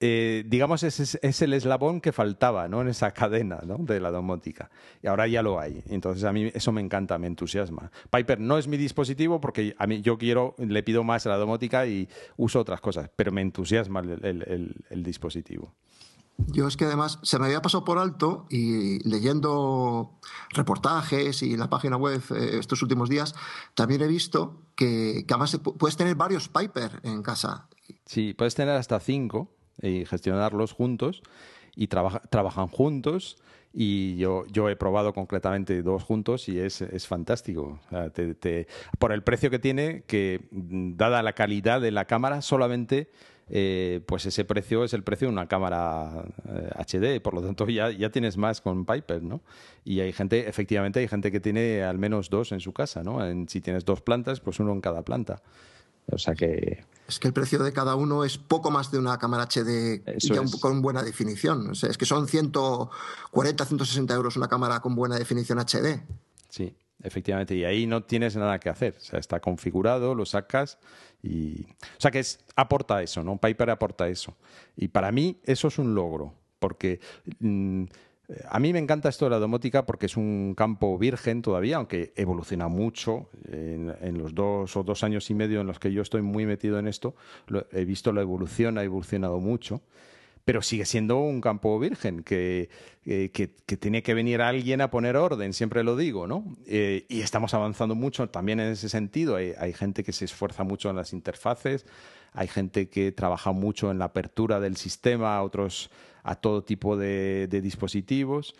[0.00, 2.80] eh, digamos es, es, el eslabón que faltaba, ¿no?
[2.80, 4.68] En esa cadena, De la domótica
[5.00, 5.80] y ahora ya lo hay.
[5.88, 7.92] Entonces a mí eso me encanta, me entusiasma.
[8.10, 11.36] Piper no es mi dispositivo porque a mí yo quiero le pido más a la
[11.36, 15.72] domótica y uso otras cosas, pero me entusiasma el dispositivo.
[16.48, 20.18] Yo es que además se me había pasado por alto y leyendo
[20.50, 23.34] reportajes y la página web eh, estos últimos días,
[23.74, 27.68] también he visto que, además puedes tener varios Piper en casa.
[28.06, 29.50] Sí, puedes tener hasta cinco
[29.80, 31.22] y gestionarlos juntos
[31.74, 33.38] y trabajan juntos
[33.74, 37.80] y yo, yo he probado concretamente dos juntos y es, es fantástico.
[38.98, 43.10] por el precio que tiene, que dada la calidad de la cámara, solamente
[43.54, 46.24] eh, pues ese precio es el precio de una cámara
[46.78, 49.42] HD, eh, por lo tanto ya, ya tienes más con Piper, ¿no?
[49.84, 53.18] Y hay gente, efectivamente, hay gente que tiene al menos dos en su casa, ¿no?
[53.48, 55.42] si tienes dos plantas, pues uno en cada planta.
[56.10, 56.82] O sea que...
[57.06, 60.00] Es que el precio de cada uno es poco más de una cámara HD
[60.58, 61.72] con buena definición.
[61.72, 66.00] es que son 140, 160 euros una cámara con buena definición HD.
[66.48, 67.54] Sí, efectivamente.
[67.54, 68.94] Y ahí no tienes nada que hacer.
[69.12, 70.78] Está configurado, lo sacas
[71.22, 73.38] y, o sea que es, aporta eso, ¿no?
[73.38, 74.36] Piper aporta eso.
[74.76, 77.00] Y para mí eso es un logro, porque
[77.38, 77.84] mm,
[78.48, 82.12] a mí me encanta esto de la domótica porque es un campo virgen todavía, aunque
[82.16, 83.28] evoluciona mucho.
[83.50, 86.78] En, los dos o dos años y medio en los que yo estoy muy metido
[86.78, 87.14] en esto,
[87.72, 89.80] he visto la evolución, ha evolucionado mucho
[90.44, 92.68] pero sigue siendo un campo virgen, que,
[93.04, 96.44] eh, que, tiene que venir alguien a poner orden, siempre lo digo, ¿no?
[96.66, 99.36] Eh, y estamos avanzando mucho también en ese sentido.
[99.36, 101.86] Hay, gente que se esfuerza mucho en las interfaces,
[102.32, 105.90] hay gente que trabaja mucho en la apertura del sistema a otros,
[106.24, 108.54] a todo tipo de, de dispositivos.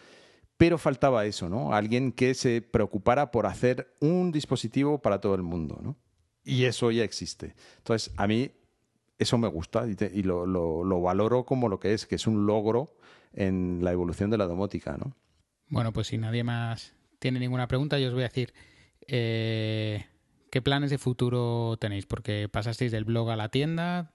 [0.57, 1.75] Pero faltaba eso, ¿no?
[1.75, 5.97] Alguien que se preocupara por hacer un dispositivo para todo el mundo, ¿no?
[6.45, 7.55] Y eso ya existe.
[7.79, 8.53] Entonces, a mí
[9.23, 12.97] eso me gusta y, lo, valoro como lo que es, que es un logro
[13.33, 15.17] en la evolución de la domótica, ¿no?
[15.69, 18.53] Bueno, pues si nadie más tiene ninguna pregunta, yo os voy a decir
[19.07, 20.07] eh,
[20.51, 24.13] qué planes de futuro tenéis, porque pasasteis del blog a la tienda,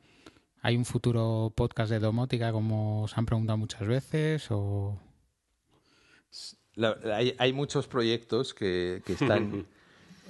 [0.61, 4.99] ¿hay un futuro podcast de domótica como os han preguntado muchas veces o...?
[7.39, 9.65] hay, muchos proyectos que están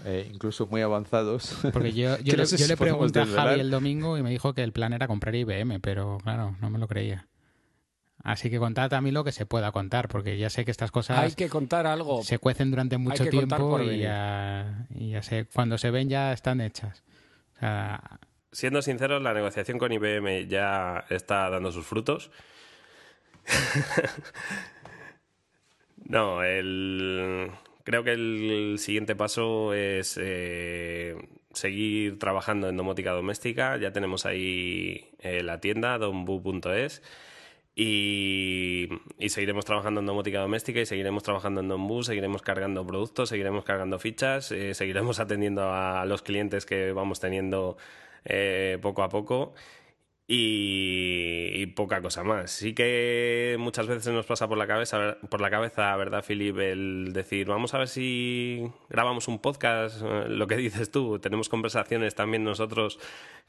[0.05, 1.57] Eh, incluso muy avanzados.
[1.73, 4.93] Porque yo, yo, le, pregunté a Javi el domingo y me dijo que el plan
[4.93, 7.27] era comprar IBM, pero claro, no me lo creía.
[8.23, 10.91] Así que contad a mí lo que se pueda contar, porque ya sé que estas
[10.91, 11.19] cosas...
[11.19, 12.23] Hay que contar algo.
[12.23, 14.85] Se cuecen durante mucho tiempo y ya,
[15.21, 17.03] sé, cuando se ven ya están hechas.
[18.51, 22.31] Siendo sinceros, la negociación con IBM ya está dando sus frutos.
[26.05, 27.51] no, el
[27.87, 31.15] Creo que el siguiente paso es eh,
[31.53, 33.77] seguir trabajando en domótica doméstica.
[33.77, 37.01] Ya tenemos ahí eh, la tienda, donbu.es.
[37.77, 38.89] Y,
[39.29, 43.99] seguiremos trabajando en domótica doméstica y seguiremos trabajando en Donbu, seguiremos cargando productos, seguiremos cargando
[43.99, 47.77] fichas, eh, seguiremos atendiendo a los clientes que vamos teniendo
[48.81, 49.53] poco a poco
[50.27, 52.51] y, poca cosa más.
[52.51, 56.57] Sí que muchas veces nos pasa por la cabeza, por la cabeza, ¿verdad, Philip?
[56.57, 61.49] El decir, vamos a ver si grabamos un podcast, eh, lo que dices tú, tenemos
[61.49, 62.99] conversaciones también nosotros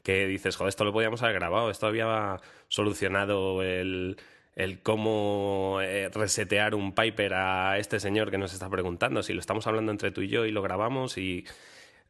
[0.03, 2.37] que dices, joder, esto lo podíamos haber grabado, esto había
[2.69, 4.17] solucionado el,
[4.55, 9.41] el cómo eh, resetear un Piper a este señor que nos está preguntando, si lo
[9.41, 11.45] estamos hablando entre tú y yo y lo grabamos y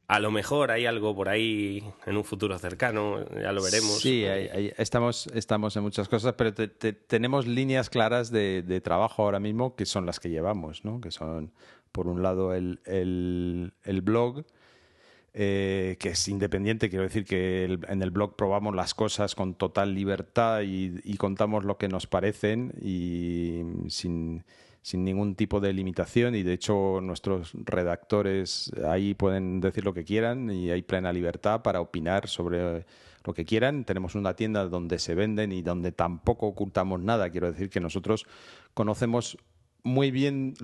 [0.10, 4.02] a lo mejor hay algo por ahí en un futuro cercano, ya lo veremos.
[4.02, 9.86] Sí, estamos, estamos en muchas cosas, pero tenemos líneas claras de, trabajo ahora mismo que
[9.86, 11.00] son las que llevamos, ¿no?
[11.00, 11.52] que son,
[11.92, 14.46] por un lado, el, el, blog,
[15.36, 19.94] eh, que es independiente, quiero decir que en el blog probamos las cosas con total
[19.94, 24.44] libertad y contamos lo que nos parecen y sin
[24.90, 30.04] sin ningún tipo de limitación y de hecho nuestros redactores ahí pueden decir lo que
[30.04, 32.88] quieran y hay plena libertad para opinar sobre
[33.24, 33.86] lo que quieran.
[33.86, 37.30] Tenemos una tienda donde se venden y donde tampoco ocultamos nada.
[37.30, 38.26] Quiero decir que nosotros
[38.74, 39.38] conocemos
[39.84, 40.56] muy bien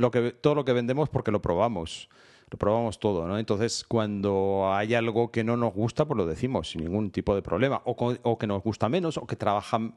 [0.41, 2.09] todo lo que vendemos porque lo probamos.
[2.49, 3.37] Lo probamos todo, ¿no?
[3.37, 7.43] Entonces, cuando hay algo que no nos gusta, pues lo decimos sin ningún tipo de
[7.43, 7.81] problema.
[7.85, 9.95] O, o que nos gusta menos, o que trabajan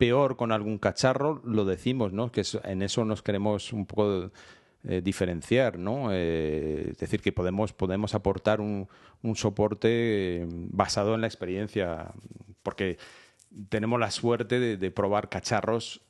[0.00, 2.32] peor con algún cacharro, lo decimos, ¿no?
[2.32, 4.30] Que en eso nos queremos un poco
[4.84, 6.08] eh, diferenciar, ¿no?
[6.10, 8.88] Eh, es decir, que podemos, podemos aportar un,
[9.22, 12.14] un soporte eh, basado en la experiencia,
[12.62, 12.96] porque
[13.68, 16.00] tenemos la suerte de probar cacharros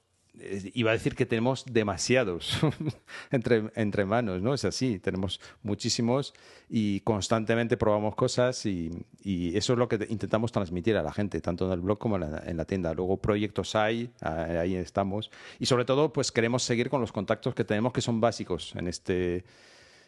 [0.75, 2.59] iba a decir que tenemos demasiados
[3.31, 4.55] entre, entre manos, ¿no?
[4.55, 6.35] Es así, tenemos muchísimos
[6.69, 8.91] y constantemente probamos cosas y,
[9.25, 12.23] eso es lo que intentamos transmitir a la gente, tanto en el blog como en
[12.23, 12.95] la, en la, tienda.
[12.95, 17.65] Luego proyectos hay, ahí estamos y sobre todo pues queremos seguir con los contactos que
[17.65, 19.45] tenemos que son básicos en este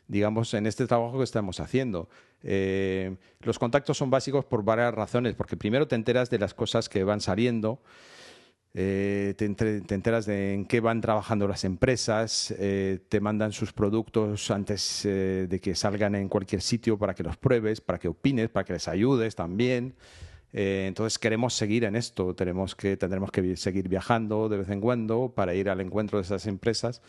[0.08, 2.08] digamos, en este trabajo que estamos haciendo.
[2.42, 6.88] Eh, los contactos son básicos por varias razones, porque primero te enteras de las cosas
[6.88, 7.80] que van saliendo,
[8.74, 14.50] eh, te, enteras de en qué van trabajando las empresas, eh, te mandan sus productos
[14.50, 18.48] antes eh, de que salgan en cualquier sitio para que los pruebes, para que opines,
[18.48, 19.94] para que les ayudes también.
[20.52, 25.32] entonces queremos seguir en esto, tenemos que, tendremos que seguir viajando de vez en cuando
[25.34, 27.02] para ir al encuentro de esas empresas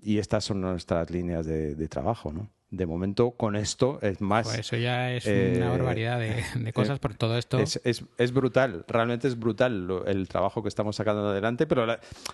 [0.00, 2.32] y estas son nuestras líneas de, de trabajo.
[2.32, 2.50] ¿no?
[2.70, 4.46] De momento con esto es más...
[4.46, 7.58] Pues eso ya es una eh, barbaridad de, eh, cosas por todo esto.
[7.58, 11.86] Es, es, brutal, realmente es brutal el trabajo que estamos sacando adelante, pero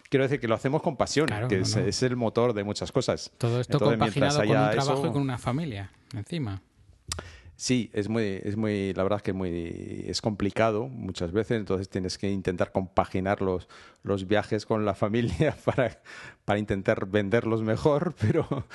[0.09, 3.33] quiero decir que lo hacemos con pasión, que es, el motor de muchas cosas.
[3.39, 6.61] Todo esto compaginado con un trabajo y con una familia encima.
[7.57, 11.89] Sí, es muy, es muy, la verdad es que muy, es complicado muchas veces, entonces
[11.89, 13.69] tienes que intentar compaginar los,
[14.03, 16.01] los viajes con la familia para,
[16.45, 18.67] para intentar venderlos mejor, pero,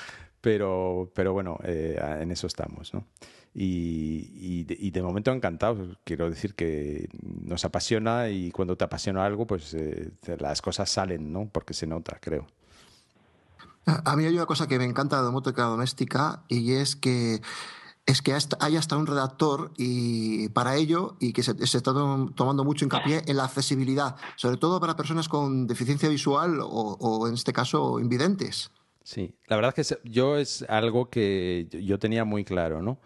[0.41, 3.06] pero, pero bueno, eh, en eso estamos, ¿no?
[3.54, 5.97] Y, de, momento encantados.
[6.04, 11.34] Quiero decir que nos apasiona y cuando te apasiona algo, pues eh, las cosas salen,
[11.34, 11.49] ¿no?
[11.52, 12.47] Porque se nota, creo.
[13.86, 17.41] A mí hay una cosa que me encanta de domótica doméstica y es que
[18.06, 22.84] es que hay hasta un redactor y para ello y que se, está tomando mucho
[22.84, 27.54] hincapié en la accesibilidad, sobre todo para personas con deficiencia visual o, o en este
[27.54, 28.71] caso invidentes.
[29.10, 33.02] Sí, la verdad es que yo es algo que yo tenía muy claro, ¿no?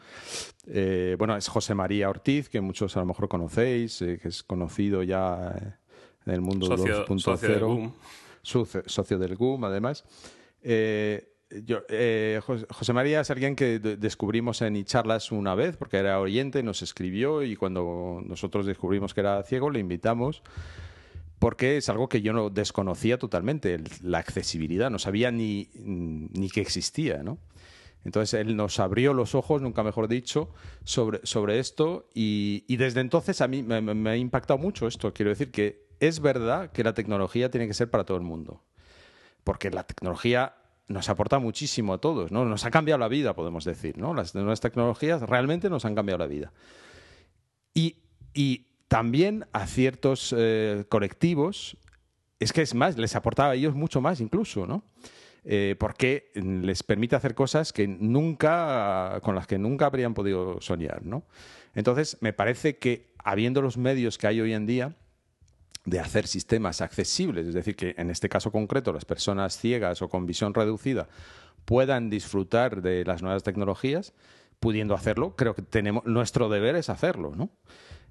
[0.68, 4.44] Eh, bueno, es José María Ortiz, que muchos a lo mejor conocéis, eh, que es
[4.44, 5.80] conocido ya
[6.26, 7.94] en el mundo 2.0.
[8.42, 10.04] Socio, socio del GUM, además.
[10.62, 11.30] Eh,
[12.70, 17.44] José María es alguien que descubrimos en charlas una vez, porque era oyente, nos escribió
[17.44, 20.44] y cuando nosotros descubrimos que era ciego, le invitamos
[21.44, 26.62] porque es algo que yo no desconocía totalmente, la accesibilidad, no sabía ni, ni que
[26.62, 27.38] existía, ¿no?
[28.06, 30.52] Entonces él nos abrió los ojos, nunca mejor dicho,
[30.86, 35.14] sobre, sobre esto y, desde entonces a mí me, ha impactado mucho esto.
[35.14, 38.64] Quiero decir que es verdad que la tecnología tiene que ser para todo el mundo,
[39.44, 40.56] porque la tecnología
[40.88, 42.46] nos aporta muchísimo a todos, ¿no?
[42.46, 44.14] Nos ha cambiado la vida, podemos decir, ¿no?
[44.14, 46.54] Las nuevas tecnologías realmente nos han cambiado la vida.
[47.74, 47.98] Y,
[48.34, 51.78] y también a ciertos eh, colectivos,
[52.40, 54.84] es que es más, les aportaba a ellos mucho más incluso, ¿no?
[55.46, 61.04] Eh, porque les permite hacer cosas que nunca, con las que nunca habrían podido soñar,
[61.04, 61.24] ¿no?
[61.74, 64.96] Entonces, me parece que habiendo los medios que hay hoy en día
[65.86, 70.08] de hacer sistemas accesibles, es decir, que en este caso concreto las personas ciegas o
[70.08, 71.08] con visión reducida
[71.66, 74.14] puedan disfrutar de las nuevas tecnologías,
[74.60, 77.50] pudiendo hacerlo, creo que tenemos nuestro deber es hacerlo, ¿no?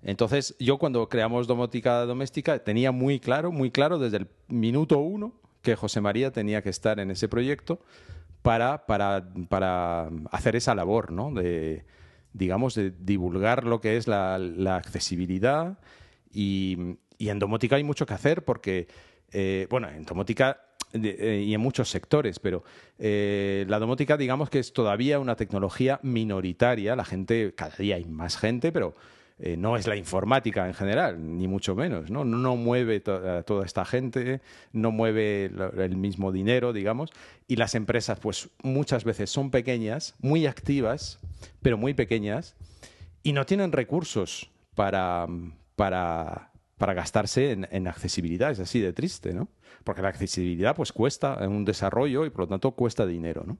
[0.03, 5.33] Entonces, yo cuando creamos Domótica Doméstica tenía muy claro, muy claro desde el minuto uno
[5.62, 7.81] que José María tenía que estar en ese proyecto
[8.43, 11.31] para, para, para hacer esa labor, ¿no?
[11.33, 11.85] De,
[12.33, 14.35] digamos, de divulgar lo que es la,
[14.77, 15.79] accesibilidad
[16.33, 18.88] y, y, en domótica hay mucho que hacer porque,
[19.31, 20.61] eh, bueno, en domótica
[20.95, 22.65] eh, y en muchos sectores, pero
[22.99, 28.05] eh, la domótica digamos que es todavía una tecnología minoritaria, la gente, cada día hay
[28.05, 28.95] más gente, pero
[29.38, 32.25] eh, no es la informática en general, ni mucho menos, ¿no?
[32.25, 34.40] No, mueve a toda esta gente,
[34.73, 37.11] no mueve el mismo dinero, digamos,
[37.49, 41.18] y las empresas pues muchas veces son pequeñas, muy activas,
[41.61, 42.57] pero muy pequeñas,
[43.23, 45.27] y no tienen recursos para,
[45.77, 49.49] para, gastarse en, en accesibilidad, es así de triste, ¿no?
[49.85, 53.59] porque la accesibilidad pues cuesta un desarrollo y por lo tanto cuesta dinero, ¿no?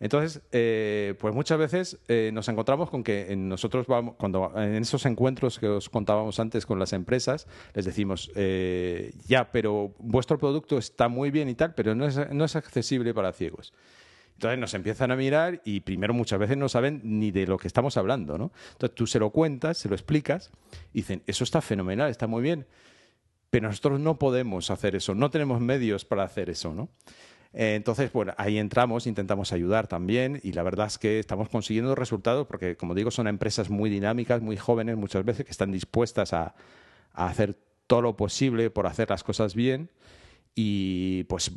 [0.00, 5.04] Entonces, eh, pues muchas veces eh, nos encontramos con que nosotros vamos, cuando en esos
[5.06, 10.78] encuentros que os contábamos antes con las empresas, les decimos, eh, ya, pero vuestro producto
[10.78, 13.72] está muy bien y tal, pero no es, no es accesible para ciegos.
[14.34, 17.66] Entonces nos empiezan a mirar y primero muchas veces no saben ni de lo que
[17.66, 18.52] estamos hablando, ¿no?
[18.72, 20.52] Entonces tú se lo cuentas, se lo explicas
[20.92, 22.64] y dicen, eso está fenomenal, está muy bien.
[23.50, 26.88] Pero nosotros no podemos hacer eso, no tenemos medios para hacer eso, ¿no?
[27.52, 31.94] Eh, entonces, bueno, ahí entramos, intentamos ayudar también y la verdad es que estamos consiguiendo
[31.94, 36.32] resultados porque, como digo, son empresas muy dinámicas, muy jóvenes muchas veces que están dispuestas
[36.32, 36.54] a,
[37.14, 39.90] hacer todo lo posible por hacer las cosas bien
[40.54, 41.50] y pues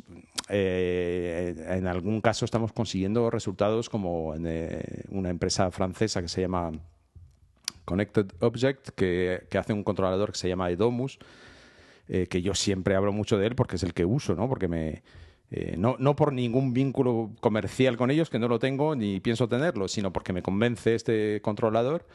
[0.48, 6.40] eh, en algún caso estamos consiguiendo resultados como en eh, una empresa francesa que se
[6.40, 6.72] llama
[7.84, 11.18] Connected Object que, que hace un controlador que se llama Edomus
[12.06, 14.46] que yo siempre hablo mucho de él porque es el que uso, ¿no?
[14.46, 15.02] Porque me,
[15.54, 19.48] eh, no, no, por ningún vínculo comercial con ellos, que no lo tengo ni pienso
[19.48, 22.06] tenerlo, sino porque me convence este controlador.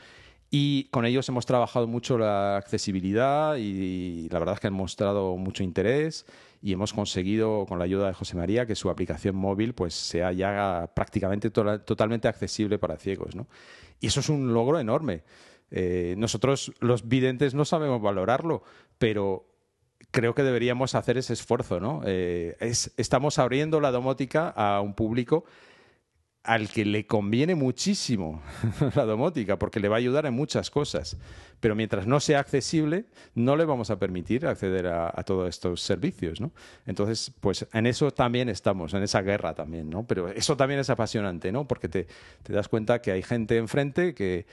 [0.49, 5.37] Y con ellos hemos trabajado mucho la accesibilidad y, la verdad es que han mostrado
[5.37, 6.25] mucho interés
[6.63, 10.31] y hemos conseguido, con la ayuda de José María, que su aplicación móvil pues sea
[10.31, 13.35] ya prácticamente totalmente accesible para ciegos.
[13.35, 13.47] ¿no?
[13.99, 15.21] Y eso es un logro enorme.
[15.69, 18.63] Eh, nosotros los videntes no sabemos valorarlo,
[18.97, 19.45] pero
[20.11, 22.01] creo que deberíamos hacer ese esfuerzo, ¿no?
[22.05, 22.55] Eh,
[22.97, 25.45] estamos abriendo la domótica a un público
[26.47, 28.41] al que le conviene muchísimo
[28.95, 31.17] la domótica, porque le va a ayudar en muchas cosas.
[31.59, 36.39] Pero mientras no sea accesible, no le vamos a permitir acceder a, todos estos servicios,
[36.39, 36.53] ¿no?
[36.85, 40.07] Entonces, pues en eso también estamos, en esa guerra también, ¿no?
[40.07, 41.67] Pero eso también es apasionante, ¿no?
[41.67, 42.07] Porque te
[42.47, 44.45] das cuenta que hay gente enfrente que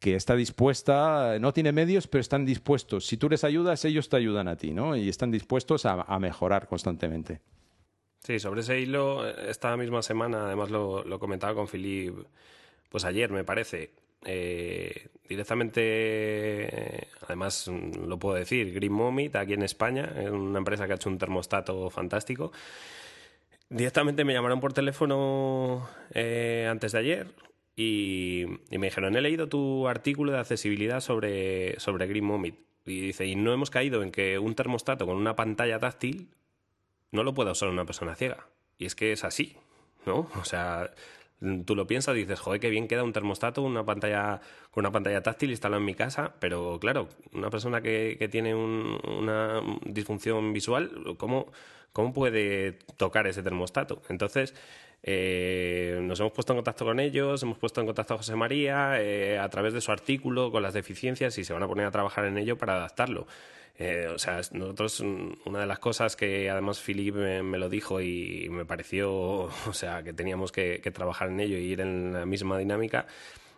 [0.00, 3.06] que está dispuesta, no tiene medios, pero están dispuestos.
[3.06, 4.96] Si tú les ayudas, ellos te ayudan a ti, ¿no?
[4.96, 7.40] Y están dispuestos a, mejorar constantemente.
[8.20, 12.14] Sí, sobre ese hilo, esta misma semana, además lo, comentaba con Filip,
[12.88, 13.90] pues ayer me parece,
[14.24, 20.94] eh, directamente, además lo puedo decir, Green Momit, aquí en España, es una empresa que
[20.94, 22.52] ha hecho un termostato fantástico.
[23.68, 27.26] Directamente me llamaron por teléfono eh, antes de ayer,
[27.76, 32.56] y, me dijeron, he leído tu artículo de accesibilidad sobre, sobre Green Momit.
[32.86, 36.28] Y dice, y no hemos caído en que un termostato con una pantalla táctil
[37.12, 38.46] no lo pueda usar una persona ciega.
[38.78, 39.56] Y es que es así,
[40.06, 40.30] ¿no?
[40.40, 40.90] O sea,
[41.64, 45.22] tú lo piensas dices, joder, qué bien queda un termostato, una pantalla con una pantalla
[45.22, 51.16] táctil instalada en mi casa, pero claro, una persona que, que tiene una disfunción visual,
[51.16, 51.50] ¿cómo,
[51.92, 54.02] ¿cómo puede tocar ese termostato?
[54.08, 54.54] Entonces,
[55.02, 59.00] eh, nos hemos puesto en contacto con ellos, hemos puesto en contacto a José María
[59.00, 61.90] eh, a través de su artículo con las deficiencias y se van a poner a
[61.90, 63.26] trabajar en ello para adaptarlo.
[63.78, 68.48] Eh, o sea, nosotros, una de las cosas que además Philip me, lo dijo y
[68.50, 72.58] me pareció, o sea, que teníamos que, trabajar en ello y ir en la misma
[72.58, 73.06] dinámica,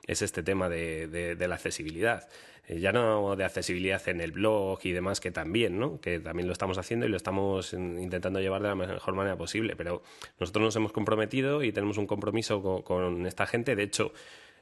[0.06, 2.28] es este tema de la accesibilidad.
[2.72, 6.00] Eh, ya no de accesibilidad en el blog y demás, que también, ¿no?
[6.00, 9.76] Que también lo estamos haciendo y lo estamos intentando llevar de la mejor manera posible.
[9.76, 10.02] Pero
[10.38, 13.76] nosotros nos hemos comprometido y tenemos un compromiso con, esta gente.
[13.76, 14.12] De hecho,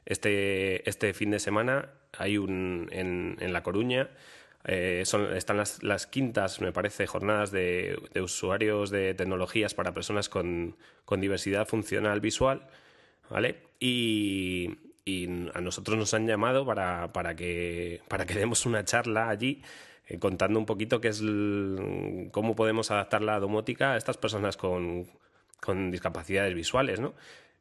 [0.07, 4.11] este, este fin de semana hay un en, en La Coruña.
[4.65, 9.95] Eh, son, están las, las, quintas, me parece, jornadas de, de, usuarios de tecnologías para
[9.95, 12.67] personas con, con diversidad funcional visual,
[13.31, 13.57] ¿vale?
[13.79, 19.29] Y, y a nosotros nos han llamado para, para, que, para que demos una charla
[19.29, 19.63] allí
[20.07, 25.07] eh, contando un poquito qué es cómo podemos adaptar la domótica a estas personas con,
[25.61, 27.15] con discapacidades visuales, ¿no?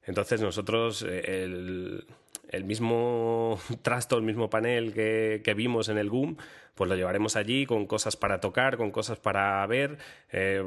[0.04, 2.06] Entonces nosotros eh, el,
[2.50, 6.36] el mismo trasto, el mismo panel que, que, vimos en el GUM,
[6.76, 9.98] pues lo llevaremos allí con cosas para tocar, con cosas para ver.
[10.32, 10.64] Eh,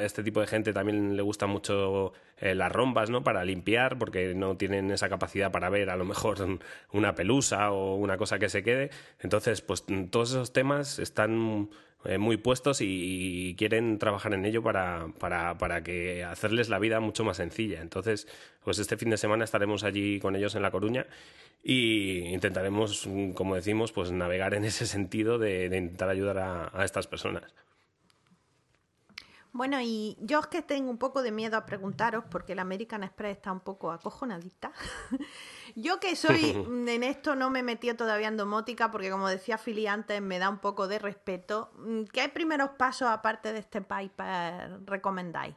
[0.00, 3.22] este tipo de gente también le gusta mucho eh, las rombas, ¿no?
[3.22, 6.58] Para limpiar, porque no tienen esa capacidad para ver a lo mejor
[6.92, 8.90] una pelusa o una cosa que se quede.
[9.20, 11.68] Entonces, pues todos esos temas están
[12.04, 17.00] eh, muy puestos y, quieren trabajar en ello para, para, para, que hacerles la vida
[17.00, 17.80] mucho más sencilla.
[17.80, 18.28] Entonces,
[18.64, 21.06] pues este fin de semana estaremos allí con ellos en La Coruña
[21.64, 27.65] y intentaremos, como decimos, pues navegar en ese sentido de, intentar ayudar a estas personas.
[29.56, 33.02] Bueno, y yo es que tengo un poco de miedo a preguntaros, porque el American
[33.02, 34.70] Express está un poco acojonadita.
[35.74, 36.50] yo que soy
[36.86, 40.38] en esto no me he metido todavía en domótica, porque como decía Fili antes, me
[40.38, 41.70] da un poco de respeto.
[42.12, 45.54] ¿Qué primeros pasos, aparte de este Piper, recomendáis?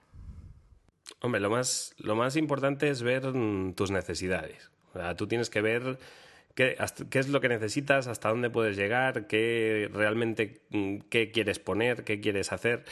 [1.19, 4.71] Hombre, lo más, lo más importante es ver mm, tus necesidades.
[4.93, 5.99] O sea, tú tienes que ver
[6.55, 6.77] qué,
[7.09, 12.05] qué, es lo que necesitas, hasta dónde puedes llegar, qué realmente mm, qué quieres poner,
[12.05, 12.85] qué quieres hacer.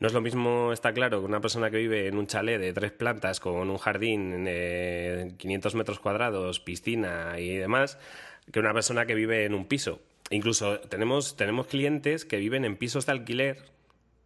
[0.00, 2.72] No es lo mismo, está claro, que una persona que vive en un chalet de
[2.72, 7.98] tres plantas con un jardín de 500 metros cuadrados, piscina y demás,
[8.52, 10.00] que una persona que vive en un piso.
[10.30, 13.62] Incluso tenemos, tenemos clientes que viven en pisos de alquiler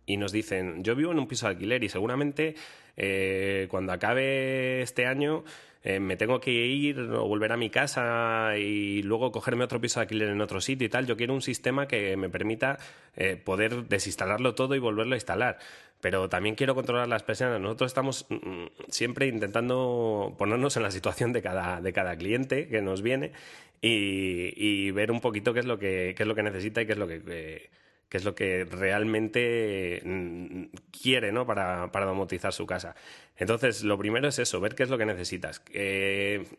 [0.06, 2.54] y nos dicen, yo vivo en un piso de alquiler y seguramente
[2.96, 5.44] eh, cuando acabe este año
[5.88, 10.00] eh, me tengo que ir o volver a mi casa y luego cogerme otro piso
[10.00, 11.06] de alquiler en otro sitio y tal.
[11.06, 12.78] Yo quiero un sistema que me permita
[13.16, 15.58] eh, poder desinstalarlo todo y volverlo a instalar.
[16.02, 17.58] Pero también quiero controlar las persianas.
[17.58, 22.82] Nosotros estamos mm, siempre intentando ponernos en la situación de cada, de cada cliente que
[22.82, 23.32] nos viene
[23.80, 26.92] y, ver un poquito qué es lo que, qué es lo que necesita y qué
[26.92, 27.70] es lo que
[28.08, 31.46] que es lo que realmente mm, quiere ¿no?
[31.46, 32.94] para, para, domotizar su casa.
[33.36, 35.62] Entonces, lo primero es eso, ver qué es lo que necesitas.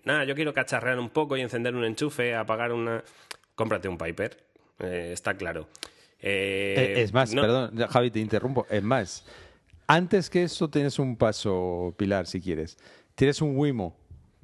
[0.04, 3.04] nada, yo quiero cacharrear un poco y encender un enchufe, apagar una...
[3.56, 4.38] Cómprate un Piper,
[4.80, 5.68] eh, está claro.
[6.22, 8.66] Eh, eh, es más, perdón, Javi, te interrumpo.
[8.70, 9.26] Es más,
[9.88, 12.78] antes que eso tienes un paso, Pilar, si quieres.
[13.16, 13.98] Tienes un Wimo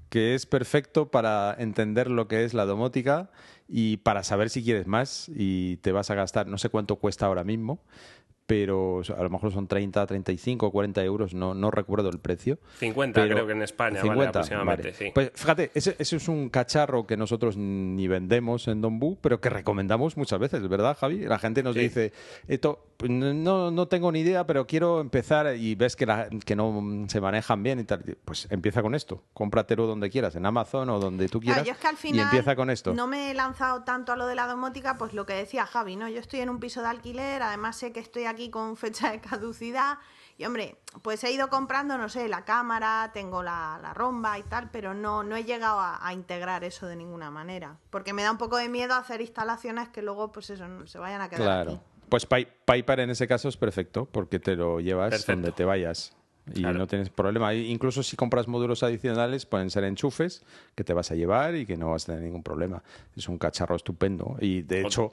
[0.09, 3.29] que es perfecto para entender lo que es la domótica
[3.67, 7.25] y para saber si quieres más y te vas a gastar, no sé cuánto cuesta
[7.25, 7.79] ahora mismo,
[8.45, 12.59] pero a lo mejor son 30, 35, 40 euros, no, no recuerdo el precio.
[12.79, 15.11] 50 creo que en España, 50, aproximadamente, Sí.
[15.13, 20.17] Pues fíjate, ese, es un cacharro que nosotros ni vendemos en Donbu, pero que recomendamos
[20.17, 21.25] muchas veces, ¿verdad, Javi?
[21.25, 22.13] La gente nos dice,
[22.47, 26.05] esto pues, no, no tengo ni idea, pero quiero empezar y ves que,
[26.45, 28.17] que no se manejan bien y tal.
[28.23, 31.67] Pues empieza con esto, cómpratelo donde quieras, en Amazon o donde tú quieras.
[32.03, 32.93] y empieza con esto.
[32.93, 35.95] No me he lanzado tanto a lo de la domótica, pues lo que decía Javi,
[35.95, 36.07] ¿no?
[36.09, 39.19] Yo estoy en un piso de alquiler, además sé que estoy aquí con fecha de
[39.21, 39.97] caducidad.
[40.37, 44.69] Y hombre, pues he ido comprando, no sé, la cámara, tengo la, romba y tal,
[44.69, 47.77] pero no, no he llegado a, integrar eso de ninguna manera.
[47.89, 51.21] Porque me da un poco de miedo hacer instalaciones que luego, pues eso, se vayan
[51.21, 51.81] a quedar claro.
[52.09, 56.15] Pues Piper en ese caso es perfecto, porque te lo llevas donde te vayas
[56.53, 57.53] y no tienes problema.
[57.53, 60.43] Incluso si compras módulos adicionales, pueden ser enchufes
[60.75, 62.83] que te vas a llevar y que no vas a tener ningún problema.
[63.15, 64.37] Es un cacharro estupendo.
[64.39, 65.11] Y de hecho,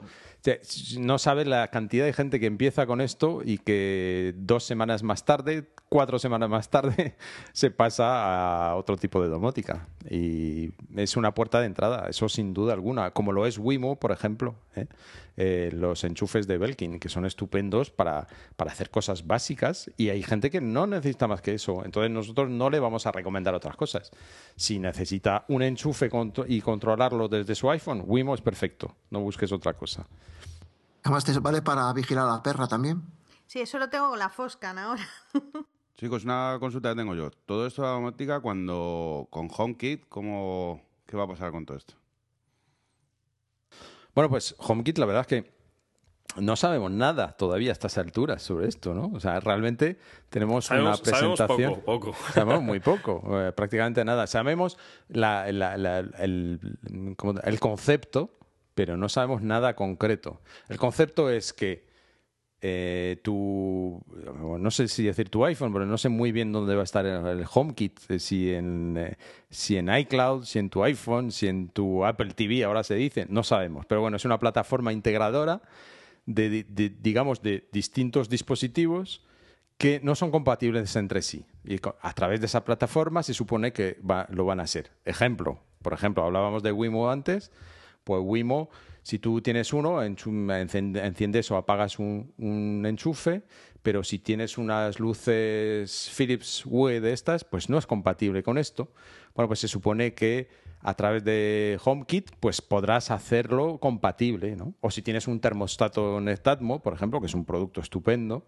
[0.99, 5.25] no sabes la cantidad de gente que empieza con esto y que dos semanas más
[5.25, 7.15] tarde, cuatro semanas más tarde,
[7.53, 9.87] se pasa a otro tipo de domótica.
[10.09, 13.11] Y es una puerta de entrada, eso sin duda alguna.
[13.11, 14.55] Como lo es Wimo, por ejemplo.
[14.75, 14.85] ¿eh?
[15.35, 19.89] Eh, los enchufes de Belkin, que son estupendos para, para hacer cosas básicas.
[19.97, 21.83] Y hay gente que no necesita más que eso.
[21.85, 24.11] Entonces nosotros no le vamos a recomendar otras cosas.
[24.55, 26.09] Si necesita un enchufe
[26.47, 28.95] y controlarlo desde su iPhone, Wimo es perfecto.
[29.09, 30.05] No busques otra cosa.
[31.03, 33.01] Además, ¿te vale para vigilar a la perra también?
[33.45, 35.07] Sí, eso lo tengo con la Foscan ahora.
[35.97, 37.29] Chicos, una consulta que tengo yo.
[37.45, 41.77] Todo esto de la domótica, cuando con HomeKit, ¿cómo, ¿qué va a pasar con todo
[41.77, 41.93] esto?
[44.15, 45.53] Bueno, pues HomeKit, la verdad es que
[46.37, 49.11] no sabemos nada todavía a estas alturas sobre esto, ¿no?
[49.13, 49.97] O sea, realmente
[50.29, 51.37] tenemos una presentación.
[51.37, 52.17] Sabemos poco, poco.
[52.33, 54.27] Sabemos muy poco, eh, prácticamente nada.
[54.27, 54.77] Sabemos
[55.09, 55.59] el,
[57.59, 58.31] concepto,
[58.73, 60.41] pero no sabemos nada concreto.
[60.69, 61.93] El concepto es que
[62.65, 64.01] eh, tu,
[64.57, 67.05] no sé si decir tu iPhone, pero no sé muy bien dónde va a estar
[67.05, 69.17] el, HomeKit, eh, si en, eh,
[69.49, 73.25] si en iCloud, si en tu iPhone, si en tu Apple TV, ahora se dice,
[73.27, 73.85] no sabemos.
[73.85, 75.61] Pero bueno, es una plataforma integradora
[76.25, 76.65] de,
[76.99, 79.25] digamos, de distintos dispositivos
[79.77, 81.45] que no son compatibles entre sí.
[81.65, 83.99] Y a través de esa plataforma se supone que
[84.29, 84.91] lo van a ser.
[85.05, 87.51] Ejemplo, por ejemplo, hablábamos de Wimo antes,
[88.03, 88.69] pues Wimo
[89.03, 93.43] si tú tienes uno, enciendes o apagas un, enchufe,
[93.81, 98.93] pero si tienes unas luces Philips Hue de estas, pues no es compatible con esto.
[99.35, 100.47] Bueno, pues se supone que
[100.83, 104.73] a través de HomeKit, pues podrás hacerlo compatible, ¿no?
[104.81, 108.45] O si tienes un termostato Netatmo, por ejemplo, que es un producto estupendo,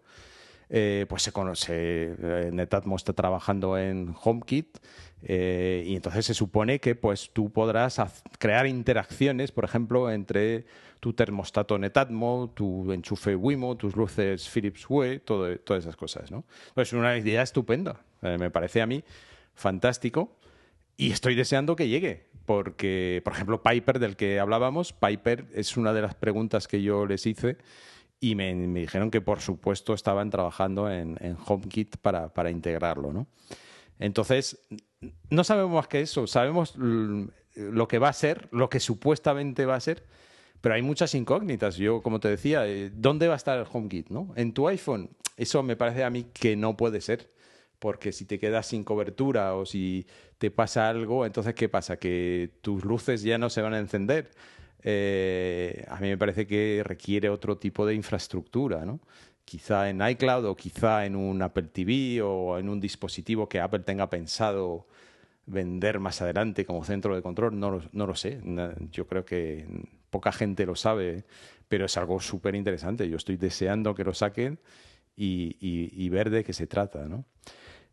[0.69, 4.79] eh, pues se conoce, eh, Netatmo está trabajando en HomeKit
[5.21, 8.01] eh, y entonces se supone que pues tú podrás
[8.37, 10.65] crear interacciones, por ejemplo, entre
[10.99, 16.43] tu termostato Netatmo, tu enchufe Wimo, tus luces Philips Hue, todo, todas esas cosas, ¿no?
[16.73, 19.03] Pues una idea estupenda, me parece a mí
[19.53, 20.35] fantástico
[20.97, 25.93] y estoy deseando que llegue, porque, por ejemplo, Piper, del que hablábamos, Piper es una
[25.93, 27.57] de las preguntas que yo les hice
[28.19, 33.27] y me, dijeron que por supuesto estaban trabajando en, HomeKit para, para, integrarlo, ¿no?
[33.99, 34.59] Entonces,
[35.29, 36.75] no sabemos más que eso, sabemos
[37.55, 40.03] lo que va a ser, lo que supuestamente va a ser,
[40.61, 41.77] pero hay muchas incógnitas.
[41.77, 44.09] Yo, como te decía, eh, ¿dónde va a estar el HomeKit?
[44.09, 44.33] ¿no?
[44.35, 47.31] En tu iPhone, eso me parece a mí que no puede ser,
[47.79, 50.05] porque si te quedas sin cobertura o si
[50.37, 51.97] te pasa algo, entonces ¿qué pasa?
[51.97, 54.31] Que tus luces ya no se van a encender
[54.87, 58.99] eh, a mí me parece que requiere otro tipo de infraestructura, ¿no?
[59.43, 63.79] Quizá en iCloud o quizá en un Apple TV o en un dispositivo que Apple
[63.79, 64.85] tenga pensado
[65.47, 68.39] vender más adelante como centro de control, no lo, no lo sé.
[68.91, 69.65] Yo creo que
[70.11, 71.25] poca gente lo sabe,
[71.67, 73.09] pero es algo súper interesante.
[73.09, 74.59] Yo estoy deseando que lo saquen
[75.15, 77.07] y, ver de qué se trata.
[77.07, 77.25] ¿no?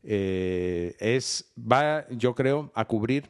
[0.04, 3.28] Eh, es, va, yo creo, a cubrir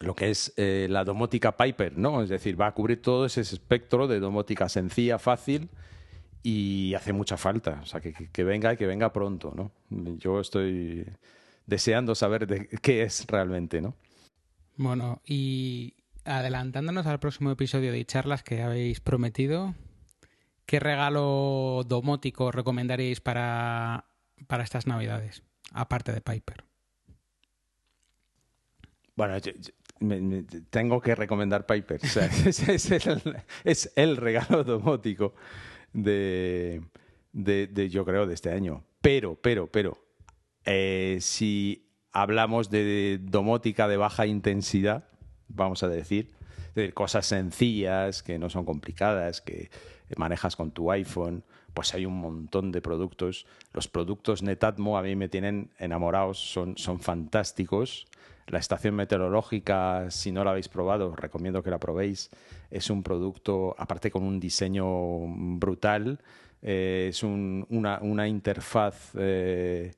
[0.00, 2.22] lo que es eh, la domótica Piper, ¿no?
[2.22, 5.70] Es decir, va a cubrir todo ese espectro de domótica sencilla, fácil
[6.42, 7.80] y hace mucha falta.
[7.82, 9.70] O sea, que, venga y que venga pronto, ¿no?
[10.18, 11.06] Yo estoy
[11.66, 13.94] deseando saber de qué es realmente, ¿no?
[14.76, 19.74] Bueno, y adelantándonos al próximo episodio de charlas que habéis prometido,
[20.66, 24.06] ¿qué regalo domótico recomendaríais para,
[24.48, 26.64] para estas navidades, aparte de Piper?
[29.14, 29.36] Bueno,
[30.70, 32.00] tengo que recomendar Piper.
[33.64, 35.34] es, el, regalo domótico
[35.92, 36.82] de,
[37.32, 38.84] de, yo creo, de este año.
[39.00, 39.98] Pero, pero, pero,
[40.64, 45.08] eh, si hablamos de domótica de baja intensidad,
[45.48, 46.32] vamos a decir,
[46.74, 49.70] de cosas sencillas, que no son complicadas, que
[50.16, 51.44] manejas con tu iPhone,
[51.74, 53.46] pues hay un montón de productos.
[53.72, 58.06] Los productos Netatmo a mí me tienen enamorados, son, son fantásticos.
[58.46, 62.30] La estación meteorológica, si no la habéis probado, os recomiendo que la probéis.
[62.70, 64.88] Es un producto, aparte con un diseño
[65.58, 66.18] brutal,
[66.62, 69.12] eh, es una, interfaz...
[69.16, 69.92] Eh,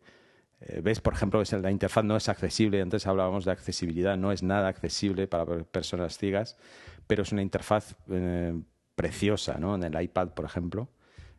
[0.60, 1.00] eh, ¿Ves?
[1.00, 2.80] Por ejemplo, la interfaz no es accesible.
[2.80, 4.16] Antes hablábamos de accesibilidad.
[4.16, 6.56] No es nada accesible para personas ciegas,
[7.06, 7.96] pero es una interfaz
[8.94, 9.74] preciosa, ¿no?
[9.74, 10.88] En el iPad, por ejemplo,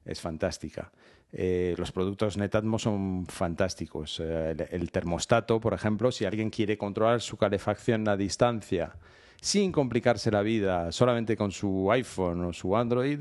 [0.05, 0.91] es fantástica.
[1.31, 4.21] Eh, los productos Netatmo son fantásticos.
[4.23, 8.95] Eh, el, termostato, por ejemplo, si alguien quiere controlar su calefacción a distancia
[9.41, 13.19] sin complicarse la vida, solamente con su iPhone o su Android,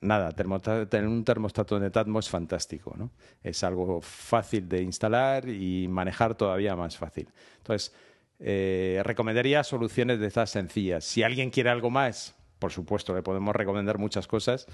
[0.00, 2.94] nada, tener un termostato Netatmo es fantástico.
[2.96, 3.10] ¿no?
[3.42, 7.28] Es algo fácil de instalar y manejar todavía más fácil.
[7.58, 7.92] Entonces,
[8.40, 11.04] eh, recomendaría soluciones de estas sencillas.
[11.04, 14.66] Si alguien quiere algo más, por supuesto, le podemos recomendar muchas cosas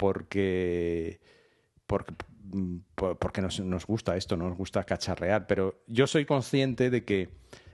[0.00, 1.20] porque
[1.84, 7.28] porque, nos, gusta esto, nos gusta cacharrear, pero yo soy consciente de que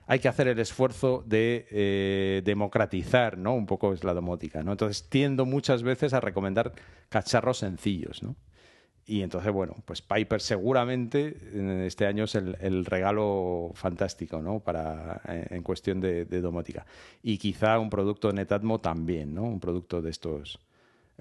[0.07, 3.53] hay que hacer el esfuerzo de eh, democratizar, ¿no?
[3.55, 4.73] Un poco es la domótica, ¿no?
[4.73, 6.73] Entonces tiendo muchas veces a recomendar
[7.07, 8.35] cacharros sencillos, ¿no?
[9.05, 11.37] Y entonces, bueno, pues Piper seguramente
[11.87, 14.59] este año es el, regalo fantástico, ¿no?
[14.59, 16.85] Para, en cuestión de, de, domótica.
[17.23, 19.43] Y quizá un producto Netatmo también, ¿no?
[19.43, 20.59] Un producto de estos,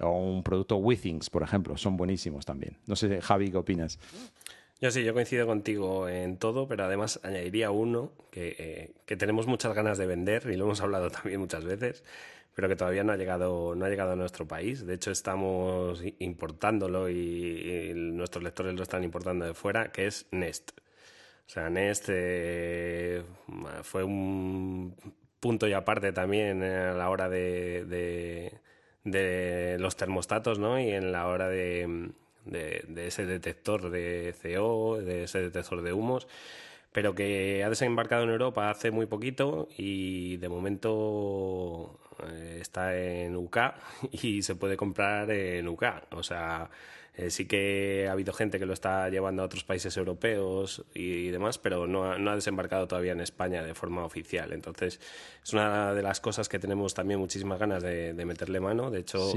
[0.00, 2.76] o un producto Withings, por ejemplo, son buenísimos también.
[2.86, 3.98] No sé, Javi, ¿qué opinas?
[4.80, 9.46] Yo sí, yo coincido contigo en todo, pero además añadiría uno que, eh, que, tenemos
[9.46, 12.04] muchas ganas de vender y lo hemos hablado también muchas veces,
[12.54, 14.86] pero que todavía no ha llegado, no ha llegado a nuestro país.
[14.86, 20.72] De hecho, estamos importándolo y, nuestros lectores lo están importando de fuera, que es Nest.
[21.46, 23.22] O sea, Nest eh,
[23.82, 24.94] fue un
[25.40, 28.60] punto y aparte también a la hora de
[29.06, 30.78] los termostatos, ¿no?
[30.80, 32.10] Y en la hora de,
[32.44, 36.26] de, ese detector de CO, de ese detector de humos,
[36.92, 43.36] pero que ha desembarcado en Europa hace muy poquito y de momento eh, está en
[43.36, 43.58] UK
[44.12, 45.84] y se puede comprar en UK.
[46.12, 46.70] O sea,
[47.16, 51.28] eh, sí que ha habido gente que lo está llevando a otros países europeos y,
[51.28, 54.52] demás, pero no ha, desembarcado todavía en España de forma oficial.
[54.52, 55.00] Entonces,
[55.42, 58.90] es una de las cosas que tenemos también muchísimas ganas de, meterle mano.
[58.90, 59.32] De hecho,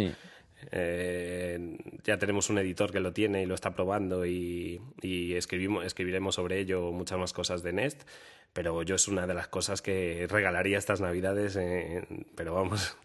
[0.71, 6.35] eh, ya tenemos un editor que lo tiene y lo está probando y, escribimos, escribiremos
[6.35, 8.03] sobre ello muchas más cosas de Nest.
[8.51, 11.57] Pero yo es una de las cosas que regalaría estas navidades,
[12.35, 12.97] pero vamos,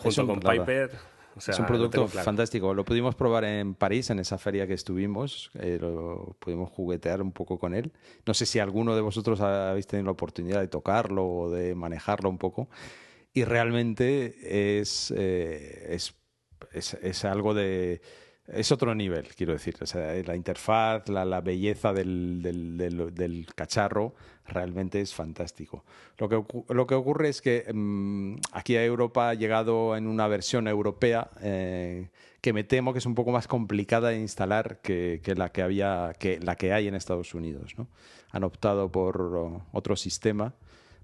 [0.00, 2.72] junto con Piper O es un producto fantástico.
[2.72, 5.50] Lo pudimos probar en París, en esa feria que estuvimos.
[5.60, 7.92] Eh, lo pudimos juguetear un poco con él.
[8.24, 12.30] No sé si alguno de vosotros habéis tenido la oportunidad de tocarlo o de manejarlo
[12.30, 12.70] un poco.
[13.34, 16.14] Y realmente es, eh, es,
[16.72, 18.00] es, es algo de
[18.48, 19.76] es otro nivel, quiero decir.
[20.26, 24.14] la interfaz, la, belleza del, del, cacharro
[24.46, 25.84] realmente es fantástico.
[26.18, 26.28] Lo
[26.86, 32.10] que, ocurre es que mm, aquí a Europa ha llegado en una versión europea eh,
[32.40, 36.12] que me temo que es un poco más complicada de instalar que, la que había
[36.18, 37.74] que la que hay en Estados Unidos.
[37.76, 37.88] ¿no?
[38.30, 40.54] Han optado por otro sistema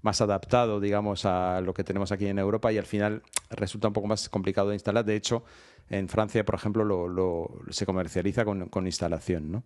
[0.03, 3.93] más adaptado, digamos, a lo que tenemos aquí en Europa y al final resulta un
[3.93, 5.05] poco más complicado de instalar.
[5.05, 5.43] De hecho,
[5.89, 9.63] en Francia, por ejemplo, lo, se comercializa con, instalación, ¿no?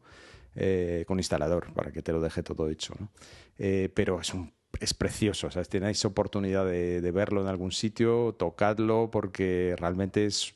[0.55, 2.95] Eh, con instalador, para que te lo deje todo hecho.
[2.99, 3.09] ¿no?
[3.57, 5.47] Eh, pero es un es precioso.
[5.47, 10.55] O tenéis oportunidad de, verlo en algún sitio, tocadlo, porque realmente es,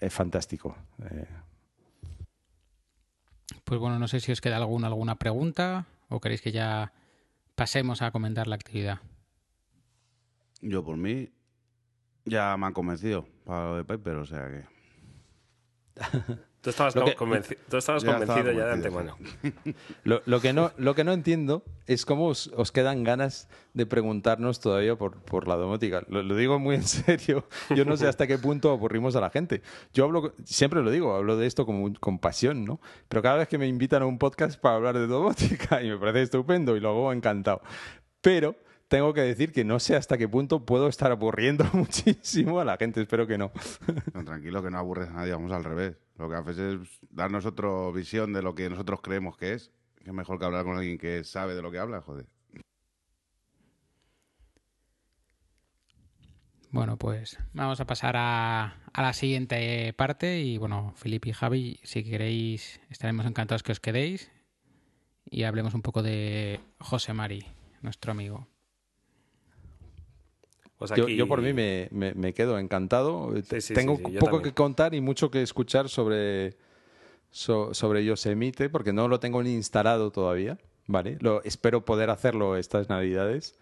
[0.00, 0.76] es fantástico.
[1.10, 1.26] Eh.
[3.64, 6.92] Pues bueno, no sé si os queda alguna, alguna pregunta o queréis que ya
[7.54, 9.00] pasemos a comentar la actividad.
[10.60, 11.30] Yo por mí
[12.24, 14.71] ya me han convencido para lo de Piper, o sea que...
[16.62, 19.16] Tú estabas, convencido ya de antemano.
[20.04, 24.94] Lo, que no, lo que no entiendo es cómo os, quedan ganas de preguntarnos todavía
[24.94, 26.04] por, por la domótica.
[26.08, 27.48] Lo, digo muy en serio.
[27.74, 29.60] Yo no sé hasta qué punto aburrimos a la gente.
[29.92, 32.80] Yo hablo, siempre lo digo, hablo de esto con, con pasión, ¿no?
[33.08, 35.98] Pero cada vez que me invitan a un podcast para hablar de domótica, y me
[35.98, 37.60] parece estupendo y lo hago encantado.
[38.20, 38.54] Pero
[38.92, 42.76] tengo que decir que no sé hasta qué punto puedo estar aburriendo muchísimo a la
[42.76, 43.00] gente.
[43.00, 43.50] Espero que no.
[44.26, 45.32] tranquilo, que no aburres a nadie.
[45.32, 45.96] Vamos al revés.
[46.18, 49.72] Lo que haces es darnos otra visión de lo que nosotros creemos que es.
[49.96, 52.26] Que es mejor que hablar con alguien que sabe de lo que habla, joder.
[56.70, 61.80] Bueno, pues vamos a pasar a, a, la siguiente parte y bueno, Felipe y Javi,
[61.82, 64.30] si queréis, estaremos encantados que os quedéis
[65.30, 67.46] y hablemos un poco de José Mari,
[67.80, 68.51] nuestro amigo.
[70.86, 73.32] Pues yo, por mí me, quedo encantado.
[73.74, 76.56] Tengo poco que contar y mucho que escuchar sobre,
[77.30, 80.58] sobre Yosemite, porque no lo tengo ni instalado todavía.
[80.86, 81.18] ¿vale?
[81.20, 83.56] Lo, espero poder hacerlo estas navidades.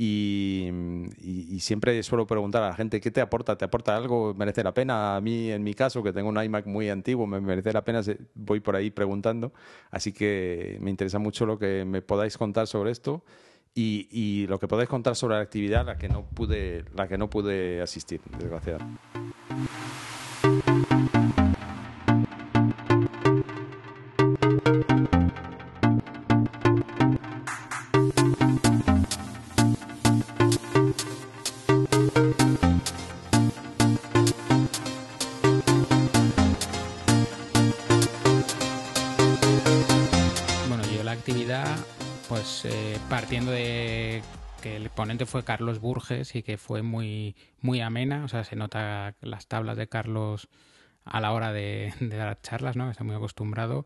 [0.00, 0.70] Y,
[1.58, 3.58] siempre suelo preguntar a la gente, ¿qué te aporta?
[3.58, 4.32] ¿Te aporta algo?
[4.32, 5.16] ¿Merece la pena?
[5.16, 8.00] A mí, en mi caso, que tengo un iMac muy antiguo, me merece la pena,
[8.34, 9.52] voy por ahí preguntando.
[9.90, 13.24] Así que me interesa mucho lo que me podáis contar sobre esto
[13.74, 17.30] y, lo que podéis contar sobre la actividad la que no pude, la que no
[17.30, 19.00] pude asistir, desgraciadamente.
[43.28, 44.22] Partiendo de
[44.62, 48.56] que el ponente fue Carlos Burges y que fue muy, muy amena, o sea, se
[48.56, 50.48] nota las tablas de Carlos
[51.04, 52.90] a la hora de, dar charlas, ¿no?
[52.90, 53.84] Está muy acostumbrado.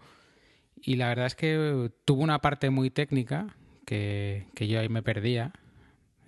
[0.76, 5.50] Y la verdad es que tuvo una parte muy técnica que, yo ahí me perdía.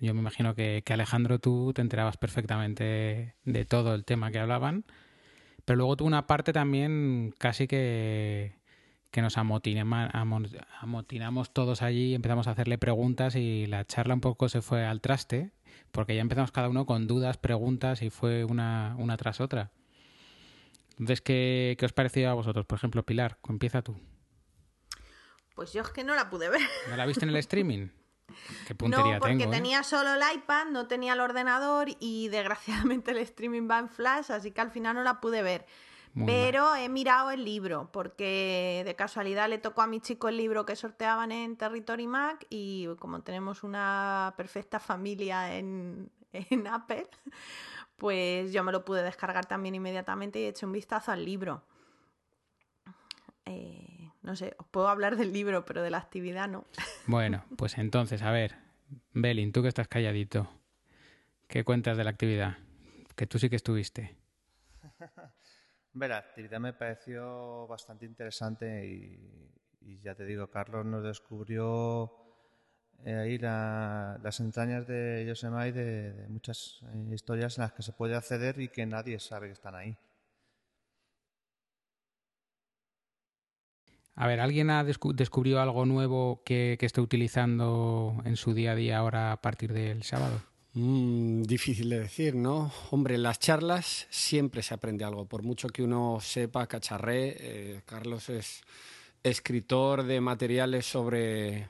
[0.01, 4.39] Yo me imagino que, que, Alejandro tú te enterabas perfectamente de todo el tema que
[4.39, 4.83] hablaban.
[5.63, 8.55] Pero luego tuvo una parte también casi que,
[9.15, 14.61] que nos amotinamos todos allí, empezamos a hacerle preguntas y la charla un poco se
[14.61, 15.51] fue al traste,
[15.93, 19.71] porque ya empezamos cada uno con dudas, preguntas y fue una, una tras otra.
[20.99, 22.65] Entonces, ¿qué, ¿qué os pareció a vosotros?
[22.65, 23.95] Por ejemplo, Pilar, empieza tú.
[25.55, 26.59] Pues yo es que no la pude ver.
[26.89, 27.87] ¿No la viste en el streaming?
[28.67, 29.47] ¿Qué puntería no, porque ¿eh?
[29.47, 34.33] tenía solo el iPad, no tenía el ordenador y desgraciadamente el streaming va en flash,
[34.33, 35.65] así que al final no la pude ver
[36.23, 40.65] pero he mirado el libro, porque de casualidad le tocó a mi chico el libro
[40.65, 46.09] que sorteaban en Territory Mac y como tenemos una perfecta familia en,
[46.71, 47.07] Apple,
[47.97, 51.63] pues yo me lo pude descargar también inmediatamente y he hecho un vistazo al libro.
[53.45, 56.65] Eh, no sé, os puedo hablar del libro, pero de la actividad no.
[57.07, 58.55] Bueno, pues entonces, a ver,
[59.11, 60.49] Belin, tú que estás calladito,
[61.47, 62.57] ¿qué cuentas de la actividad?
[63.15, 64.15] Que tú sí que estuviste.
[65.95, 72.11] la actividad me pareció bastante interesante y, ya te digo, Carlos nos descubrió
[73.05, 78.15] eh, ahí las entrañas de Yosemite de, muchas eh, historias en las que se puede
[78.15, 79.97] acceder y que nadie sabe que están ahí.
[84.17, 88.75] A ver, ¿alguien ha descubrió algo nuevo que, que esté utilizando en su día a
[88.75, 90.54] día ahora a partir del sábado?
[90.77, 92.69] Mm, difícil de decir, ¿no?
[92.91, 97.37] Hombre, en las charlas siempre se aprende algo, por mucho que uno sepa, cacharré.
[97.39, 98.61] Eh, Carlos es
[99.23, 101.69] escritor de materiales sobre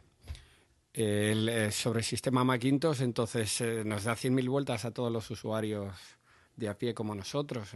[0.94, 5.30] el, eh, sobre el sistema Macintosh, entonces eh, nos da 100.000 vueltas a todos los
[5.30, 5.94] usuarios
[6.56, 7.70] de a pie como nosotros.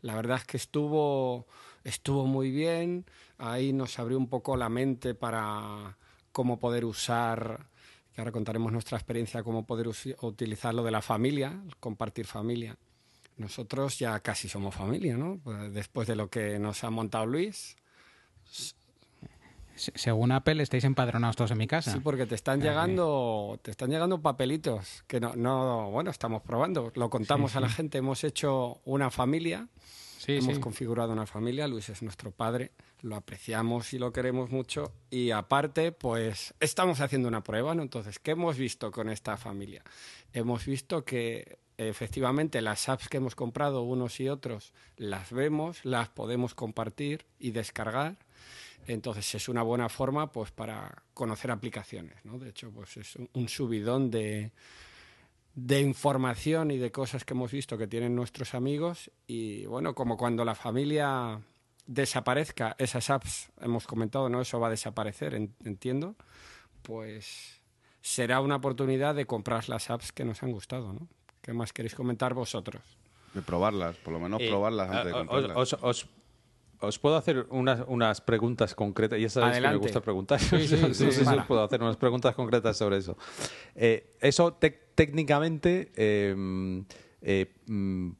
[0.00, 1.46] la verdad es que estuvo,
[1.84, 3.04] estuvo muy bien,
[3.36, 5.98] ahí nos abrió un poco la mente para
[6.32, 7.71] cómo poder usar
[8.14, 9.88] que ahora contaremos nuestra experiencia, cómo poder
[10.20, 12.76] utilizar lo de la familia, compartir familia.
[13.38, 15.40] Nosotros ya casi somos familia, ¿no?
[15.42, 17.76] Pues después de lo que nos ha montado Luis.
[19.74, 21.92] Según Apple estáis empadronados todos en mi casa.
[21.92, 26.92] Sí, porque te están llegando, te están llegando papelitos que no, no, bueno, estamos probando.
[26.94, 27.98] Lo contamos a la gente.
[27.98, 29.68] Hemos hecho una familia.
[30.24, 31.66] Sí, hemos configurado una familia.
[31.66, 34.92] Luis es nuestro padre lo apreciamos y lo queremos mucho.
[35.10, 37.82] Y aparte, pues estamos haciendo una prueba, ¿no?
[37.82, 39.82] Entonces, ¿qué hemos visto con esta familia?
[40.32, 46.08] Hemos visto que efectivamente las apps que hemos comprado unos y otros las vemos, las
[46.08, 48.16] podemos compartir y descargar.
[48.86, 52.38] Entonces es una buena forma pues para conocer aplicaciones, ¿no?
[52.38, 54.50] De hecho, pues es un subidón de,
[55.54, 60.16] de información y de cosas que hemos visto que tienen nuestros amigos y bueno, como
[60.16, 61.40] cuando la familia
[61.86, 64.40] desaparezca esas apps, hemos comentado, ¿no?
[64.40, 66.16] Eso va a desaparecer, entiendo.
[66.82, 67.60] Pues
[68.00, 71.08] será una oportunidad de comprar las apps que nos han gustado, ¿no?
[71.40, 72.82] ¿Qué más queréis comentar vosotros?
[73.34, 76.08] De probarlas, por lo menos eh, probarlas antes de comprarlas.
[76.84, 80.40] Os, puedo hacer unas, unas preguntas concretas, y esa es que me gusta preguntar.
[80.40, 83.16] Sí, sí, sí, os puedo hacer unas preguntas concretas sobre eso.
[83.76, 84.54] Eh, eso
[84.94, 86.34] técnicamente eh,
[87.66, 88.10] mm,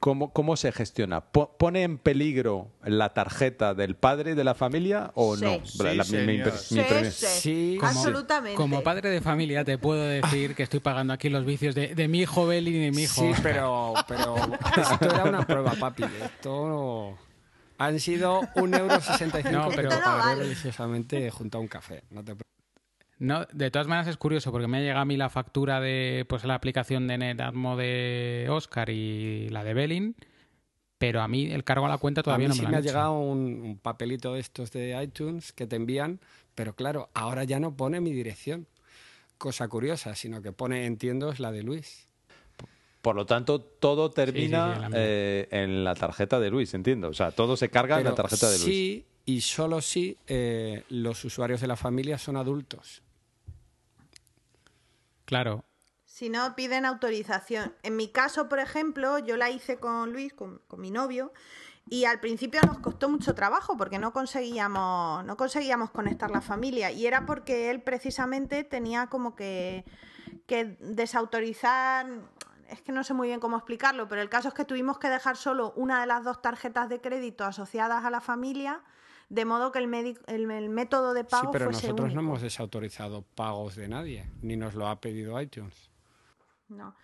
[0.00, 1.22] ¿Cómo, ¿Cómo, se gestiona?
[1.22, 5.64] ¿Pone en peligro la tarjeta del padre de la familia o no?
[5.64, 8.56] Sí, absolutamente.
[8.56, 12.20] Como padre de familia te puedo decir que estoy pagando aquí los vicios de, mi
[12.20, 13.22] hijo Beli y de mi hijo.
[13.22, 16.04] Sí, pero, pero esto era una prueba, papi.
[16.04, 17.16] Esto
[17.78, 22.02] han sido un euro sesenta y cinco, pero pagaré religiosamente junto a un café.
[22.10, 22.36] No te
[23.18, 26.26] no, de todas maneras es curioso porque me ha llegado a mí la factura de
[26.28, 30.16] pues la aplicación de NetAtmo de Oscar y la de Belling,
[30.98, 33.18] pero a mí el cargo a la cuenta todavía no me sí me ha llegado
[33.18, 36.20] un, papelito de estos de iTunes que te envían,
[36.54, 38.66] pero claro, ahora ya no pone mi dirección.
[39.38, 42.08] Cosa curiosa, sino que pone, entiendo, es la de Luis.
[43.02, 47.08] Por lo tanto, todo termina eh, en la tarjeta de Luis, entiendo.
[47.08, 48.64] O sea, todo se carga en la tarjeta de Luis.
[48.64, 53.02] Sí, y solo si eh, los usuarios de la familia son adultos.
[55.26, 55.64] Claro.
[56.04, 57.74] Si no piden autorización.
[57.82, 61.32] En mi caso, por ejemplo, yo la hice con Luis, con, mi novio,
[61.90, 66.90] y al principio nos costó mucho trabajo porque no conseguíamos, no conseguíamos conectar la familia.
[66.92, 69.84] Y era porque él precisamente tenía como que,
[70.46, 72.06] que desautorizar.
[72.68, 75.08] Es que no sé muy bien cómo explicarlo, pero el caso es que tuvimos que
[75.08, 78.82] dejar solo una de las dos tarjetas de crédito asociadas a la familia
[79.28, 83.74] de modo que el, el, método de pago Sí, pero nosotros no hemos desautorizado pagos
[83.74, 85.90] de nadie, ni nos lo ha pedido iTunes.
[86.68, 86.94] No.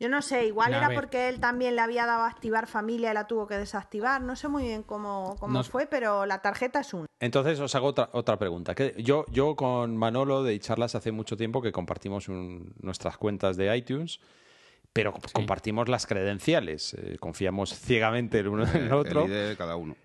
[0.00, 3.14] Yo no sé, igual era porque él también le había dado a activar familia y
[3.14, 4.22] la tuvo que desactivar.
[4.22, 7.06] No sé muy bien cómo, cómo fue, pero la tarjeta es una.
[7.18, 8.76] Entonces os hago otra, otra pregunta.
[8.76, 13.76] Que yo, yo con Manolo de Charlas hace mucho tiempo que compartimos nuestras cuentas de
[13.76, 14.20] iTunes,
[14.92, 16.94] pero compartimos las credenciales.
[16.94, 19.24] Eh, confiamos ciegamente el uno en el otro.
[19.24, 19.96] El ID de cada uno.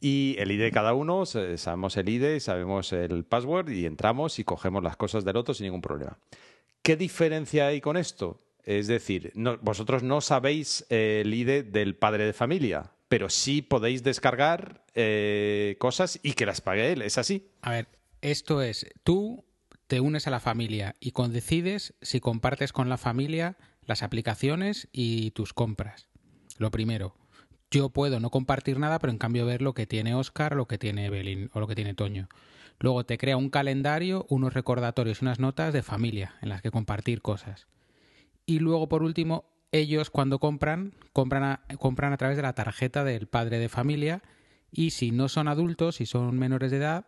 [0.00, 4.44] Y el ID de cada uno, sabemos el ID, sabemos el password y entramos y
[4.44, 6.18] cogemos las cosas del otro sin ningún problema.
[6.82, 8.40] ¿Qué diferencia hay con esto?
[8.64, 14.84] Es decir, vosotros no sabéis el ID del padre de familia, pero sí podéis descargar
[14.94, 17.02] eh, cosas y que las pague él.
[17.02, 17.50] ¿Es así?
[17.60, 17.88] A ver,
[18.22, 19.44] esto es, tú
[19.86, 25.32] te unes a la familia y decides si compartes con la familia las aplicaciones y
[25.32, 26.08] tus compras.
[26.58, 27.19] Lo primero
[27.70, 30.78] yo puedo no compartir nada, pero en cambio ver lo que tiene Oscar, lo que
[30.78, 32.28] tiene Evelyn o lo que tiene Toño.
[32.78, 37.22] Luego te crea un calendario, unos recordatorios unas notas de familia en las que compartir
[37.22, 37.66] cosas.
[38.46, 43.04] Y luego, por último, ellos cuando compran, compran a, compran a través de la tarjeta
[43.04, 44.22] del padre de familia
[44.72, 47.06] y si no son adultos, si son menores de edad,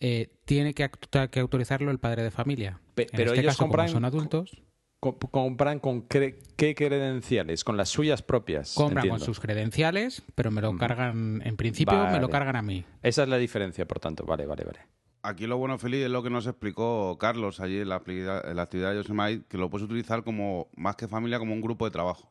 [0.00, 0.90] eh, tiene que,
[1.30, 2.80] que, autorizarlo el padre de familia.
[2.94, 4.62] pero este ellos compran, son adultos
[5.02, 8.74] compran con qué credenciales, con las suyas propias.
[8.74, 12.84] Compran con sus credenciales, pero me lo cargan, en principio me lo cargan a mí.
[13.02, 14.24] Esa es la diferencia, por tanto.
[14.24, 14.78] Vale, vale, vale.
[15.24, 18.96] Aquí lo bueno, Feliz, es lo que nos explicó Carlos allí en la, actividad de
[18.96, 22.30] Yosemite, que lo puedes utilizar como, más que familia, como un grupo de trabajo.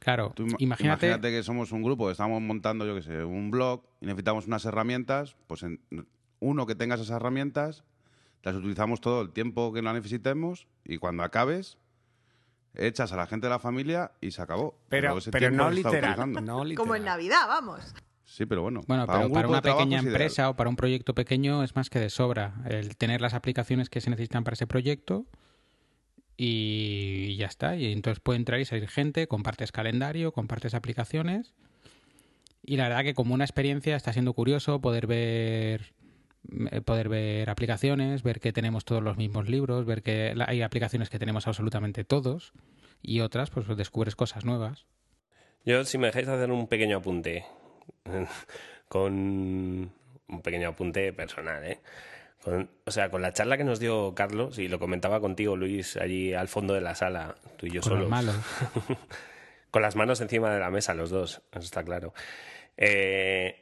[0.00, 0.84] Claro, imagínate...
[0.84, 4.64] imagínate que somos un grupo, estamos montando, yo qué sé, un blog y necesitamos unas
[4.64, 5.64] herramientas, pues
[6.40, 7.84] uno que tenga esas herramientas
[8.42, 11.78] las utilizamos todo el tiempo que la necesitemos y cuando acabes,
[12.74, 14.78] echas a la gente de la familia y se acabó.
[14.88, 17.94] Pero, pero, no, literal, no, literal, Como en Navidad, vamos.
[18.24, 18.82] Sí, pero bueno.
[18.86, 21.98] Bueno, para pero para una pequeña empresa o para un proyecto pequeño es más que
[21.98, 25.26] de sobra el tener las aplicaciones que se necesitan para ese proyecto
[26.36, 27.76] y ya está.
[27.76, 31.54] Y entonces puede entrar y salir gente, compartes calendario, compartes aplicaciones.
[32.62, 35.94] Y la verdad que como una experiencia está siendo curioso poder ver
[36.84, 41.18] poder ver aplicaciones, ver que tenemos todos los mismos libros, ver que hay aplicaciones que
[41.18, 42.52] tenemos absolutamente todos
[43.02, 44.86] y otras pues descubres cosas nuevas.
[45.64, 47.44] Yo si me dejáis hacer un pequeño apunte
[48.88, 51.80] con un pequeño apunte personal, ¿eh?
[52.84, 56.32] o sea, con la charla que nos dio Carlos, y lo comentaba contigo, Luis, allí
[56.32, 58.08] al fondo de la sala, tú y yo con solos.
[58.08, 58.36] Malos.
[59.70, 62.14] con las manos encima de la mesa, los dos, eso está claro.
[62.76, 63.56] Eh,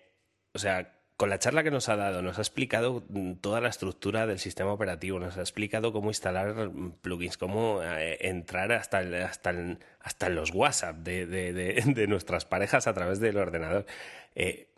[0.52, 3.02] o sea, con la charla que nos ha dado, nos ha explicado
[3.40, 8.70] toda la estructura del sistema operativo, nos ha explicado cómo instalar plugins, cómo eh, entrar
[8.72, 9.54] hasta, hasta,
[10.00, 13.86] hasta los WhatsApp de, de, nuestras parejas a través del ordenador.
[14.34, 14.68] Eh,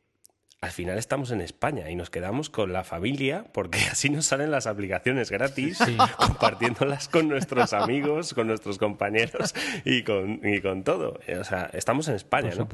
[0.61, 4.53] al final estamos en España y nos quedamos con la familia porque así nos salen
[4.53, 5.79] las aplicaciones gratis,
[6.19, 11.19] compartiéndolas con nuestros amigos, con nuestros compañeros y con, y con todo.
[11.41, 12.69] O sea, estamos en España, ¿no?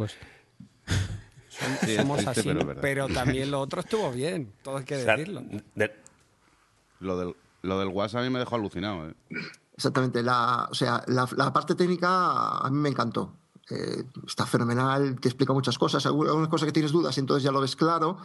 [1.97, 2.49] Somos así,
[2.81, 5.43] pero, también lo otro estuvo bien, todo hay que decirlo.
[7.01, 9.09] Lo, del, lo del WhatsApp a mí me dejó alucinado.
[9.09, 9.15] ¿eh?
[9.77, 13.37] Exactamente, la, o sea, la, la parte técnica a mí me encantó.
[13.71, 17.61] Eh, está fenomenal, te explica muchas cosas, algunas cosas que tienes dudas, entonces ya lo
[17.61, 18.19] ves claro.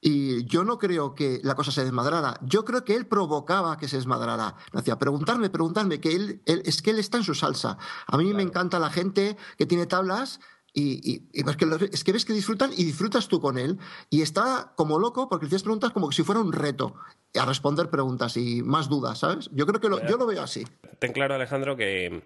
[0.00, 2.38] Y yo no creo que la cosa se desmadrara.
[2.42, 4.54] Yo creo que él provocaba que se desmadrara.
[4.72, 7.78] Decía, preguntarme, preguntarme, que él, es que él está en su salsa.
[8.06, 10.40] A mí me encanta la gente que tiene tablas
[10.74, 11.56] y, es,
[12.02, 13.78] que, ves que disfrutan y disfrutas tú con él.
[14.10, 16.94] Y está como loco porque le hacías preguntas como si fuera un reto
[17.38, 19.50] a responder preguntas y más dudas, ¿sabes?
[19.52, 20.64] Yo creo que yo lo veo así.
[20.98, 22.22] Ten claro, Alejandro, que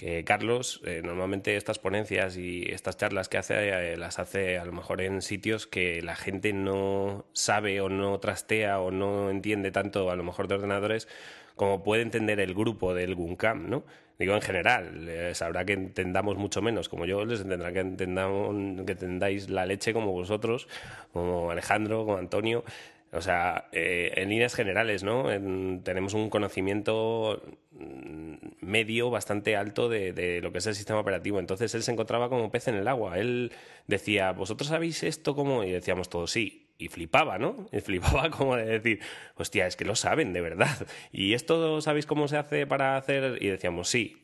[0.00, 4.64] que Carlos eh, normalmente estas ponencias y estas charlas que hace eh, las hace a
[4.64, 9.72] lo mejor en sitios que la gente no sabe o no trastea o no entiende
[9.72, 11.06] tanto a lo mejor de ordenadores
[11.60, 13.84] como puede entender el grupo del GUNCAM, ¿no?
[14.18, 18.92] Digo en general, sabrá que entendamos mucho menos como yo, les entenderá que, entendamos, que
[18.92, 20.68] entendáis la leche como vosotros,
[21.12, 22.64] como Alejandro, como Antonio,
[23.12, 25.24] o sea, eh, en líneas generales, ¿no?
[25.82, 27.42] tenemos un conocimiento
[27.72, 31.40] mm, medio bastante alto de, lo que es el sistema operativo.
[31.40, 33.18] Entonces él se encontraba como pez en el agua.
[33.18, 33.52] Él
[33.86, 35.62] decía, ¿vosotros sabéis esto cómo?
[35.64, 36.69] Y decíamos todos, sí.
[36.80, 37.68] Y flipaba, ¿no?
[37.72, 39.00] Y flipaba como de decir,
[39.36, 40.86] hostia, es que lo saben, de verdad.
[41.12, 43.38] ¿Y esto sabéis cómo se hace para hacer?
[43.40, 44.22] Y decíamos, sí.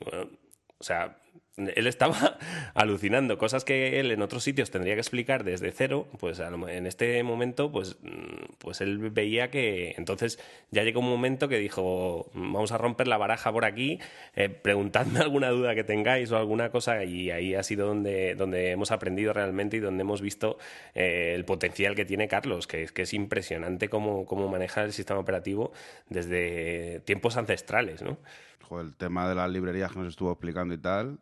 [0.79, 1.19] o sea,
[1.57, 2.39] él estaba
[2.75, 7.23] alucinando cosas que él en otros sitios tendría que explicar desde cero, pues en este
[7.23, 10.39] momento pues, mm, pues él veía que entonces
[10.71, 13.99] ya llegó un momento que dijo vamos a romper la baraja por aquí,
[14.35, 18.73] eh, preguntadme alguna duda que tengáis o alguna cosa y ahí ha sido donde, donde
[18.73, 20.59] hemos aprendido realmente y donde hemos visto
[20.95, 24.93] eh, el potencial que tiene Carlos, que es, que es impresionante cómo, cómo maneja el
[24.93, 25.73] sistema operativo
[26.11, 28.19] desde tiempos ancestrales, ¿no?
[28.81, 31.19] el tema de las librerías que nos estuvo explicando y tal,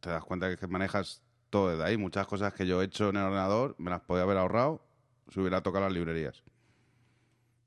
[0.00, 1.96] te das cuenta que, manejas todo desde ahí.
[1.96, 4.84] Muchas cosas que yo he hecho en el ordenador me las podía haber ahorrado
[5.32, 6.42] si hubiera tocado las librerías.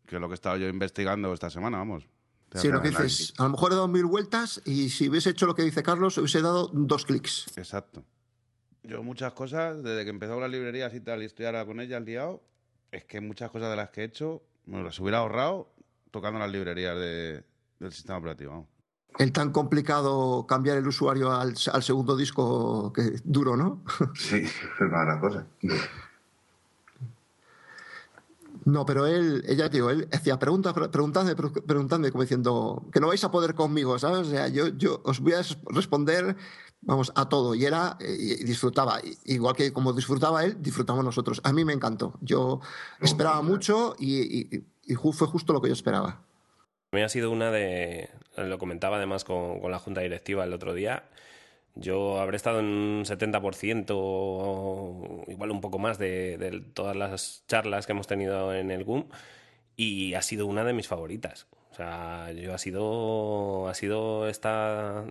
[0.06, 2.08] Que es lo que he estado yo investigando esta semana, vamos.
[2.56, 5.46] Sí, lo que dices, a lo mejor he dado mil vueltas y si hubiese hecho
[5.46, 7.46] lo que dice Carlos, hubiese dado dos clics.
[7.56, 8.04] Exacto.
[8.84, 12.04] Yo muchas cosas, desde que empezó las librerías y tal, y estoy ahora con ellas
[12.04, 12.44] liado,
[12.92, 15.74] es que muchas cosas de las que he hecho me las hubiera ahorrado
[16.10, 17.46] tocando las librerías de,
[17.80, 18.68] del sistema operativo
[19.18, 23.82] el tan complicado cambiar el usuario al, segundo disco que duro, ¿no?
[24.16, 25.46] Sí, es mala cosa.
[28.64, 33.24] No, pero él, ella, digo, él hacía preguntas, preguntadme, preguntadme, como diciendo que no vais
[33.24, 34.28] a poder conmigo, ¿sabes?
[34.28, 36.38] O sea, yo, yo os voy a responder,
[36.82, 37.56] vamos, a todo.
[37.56, 41.42] Y era, y disfrutaba, igual que como disfrutaba él, disfrutamos nosotros.
[41.44, 42.14] A mí me encantó.
[42.22, 42.62] Yo
[43.00, 46.22] esperaba mucho y, y fue justo lo que yo esperaba.
[46.94, 51.06] Mí ha sido una de, lo comentaba además con, la junta directiva el otro día,
[51.76, 57.86] yo habré estado en un 70% o igual un poco más de, todas las charlas
[57.86, 59.06] que hemos tenido en el GUM
[59.78, 61.48] y ha sido una de mis favoritas.
[61.82, 65.04] Sea, yo ha sido, ha sido esta,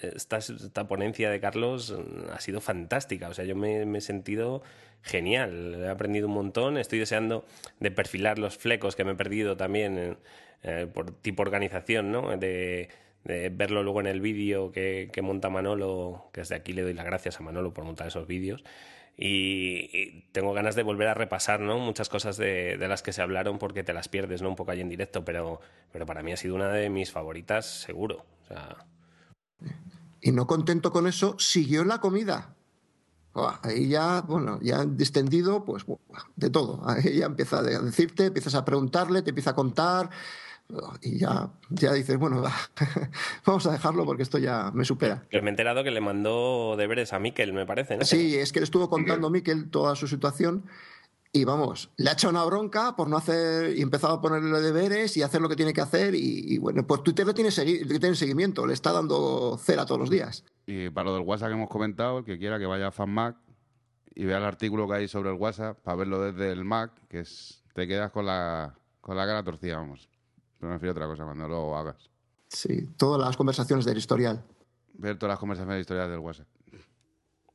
[0.00, 1.94] esta, esta ponencia de Carlos
[2.32, 3.28] ha sido fantástica.
[3.28, 4.62] O sea, yo me, me, he sentido
[5.02, 5.76] genial.
[5.82, 6.78] He aprendido un montón.
[6.78, 7.44] Estoy deseando
[7.80, 10.16] de perfilar los flecos que me he perdido también en,
[10.62, 12.36] eh, por tipo organización, ¿no?
[12.36, 12.88] De,
[13.24, 17.38] verlo luego en el vídeo que, monta Manolo, que desde aquí le doy las gracias
[17.38, 18.64] a Manolo por montar esos vídeos.
[19.20, 21.78] Y, tengo ganas de volver a repasar ¿no?
[21.78, 24.50] muchas cosas de, las que se hablaron porque te las pierdes ¿no?
[24.50, 25.60] un poco ahí en directo, pero,
[25.92, 28.24] pero para mí ha sido una de mis favoritas seguro.
[30.20, 32.54] Y no contento con eso, siguió la comida.
[33.62, 35.84] Ahí ya, bueno, ya distendido, pues
[36.36, 36.82] de todo.
[36.88, 40.10] Ahí ya empieza a decirte, empiezas a preguntarle, te empieza a contar,
[41.02, 42.42] y ya, ya dices, bueno,
[43.46, 45.26] vamos a dejarlo porque esto ya me supera.
[45.30, 48.04] me he enterado que le mandó deberes a Miquel, me parece, ¿no?
[48.04, 50.64] Sí, es que le estuvo contando a Miquel toda su situación
[51.32, 55.16] y vamos, le ha echado una bronca por no hacer y empezado a ponerle deberes
[55.16, 58.66] y hacer lo que tiene que hacer y, bueno, pues Twitter le tiene, tiene seguimiento,
[58.66, 60.44] le está dando cera todos los días.
[60.66, 63.36] Y para lo del WhatsApp que hemos comentado, el que quiera que vaya a FanMac
[64.14, 67.20] y vea el artículo que hay sobre el WhatsApp para verlo desde el Mac, que
[67.20, 70.08] es, te quedas con la, con la cara torcida, vamos.
[70.58, 72.10] Pero me refiero a otra cosa cuando lo hagas.
[72.48, 74.42] Sí, todas las conversaciones del historial.
[74.94, 76.46] Ver todas las conversaciones del historial del WhatsApp.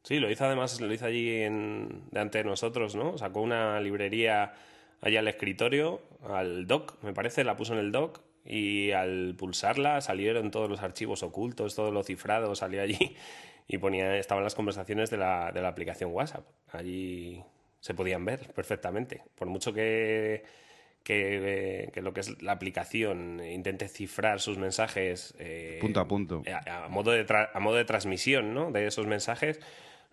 [0.03, 3.17] Sí, lo hizo además, lo hizo allí en, delante de nosotros, ¿no?
[3.17, 4.53] Sacó una librería
[5.01, 10.01] allá al escritorio, al doc, me parece, la puso en el doc y al pulsarla
[10.01, 13.15] salieron todos los archivos ocultos, todo lo cifrado salió allí
[13.67, 16.45] y ponía, estaban las conversaciones de la, de la aplicación WhatsApp.
[16.71, 17.41] Allí
[17.79, 19.23] se podían ver perfectamente.
[19.35, 20.43] Por mucho que
[21.03, 26.43] que, lo que es la aplicación intente cifrar sus mensajes eh, punto a punto.
[26.47, 28.71] a, modo de a modo de transmisión ¿no?
[28.71, 29.59] de esos mensajes.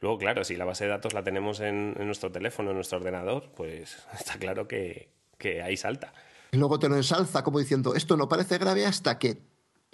[0.00, 3.50] Luego claro si la base de datos la tenemos en, nuestro teléfono en nuestro ordenador
[3.54, 6.12] pues está claro que, que ahí salta.
[6.52, 9.38] Y luego te lo ensalza como diciendo esto no parece grave hasta que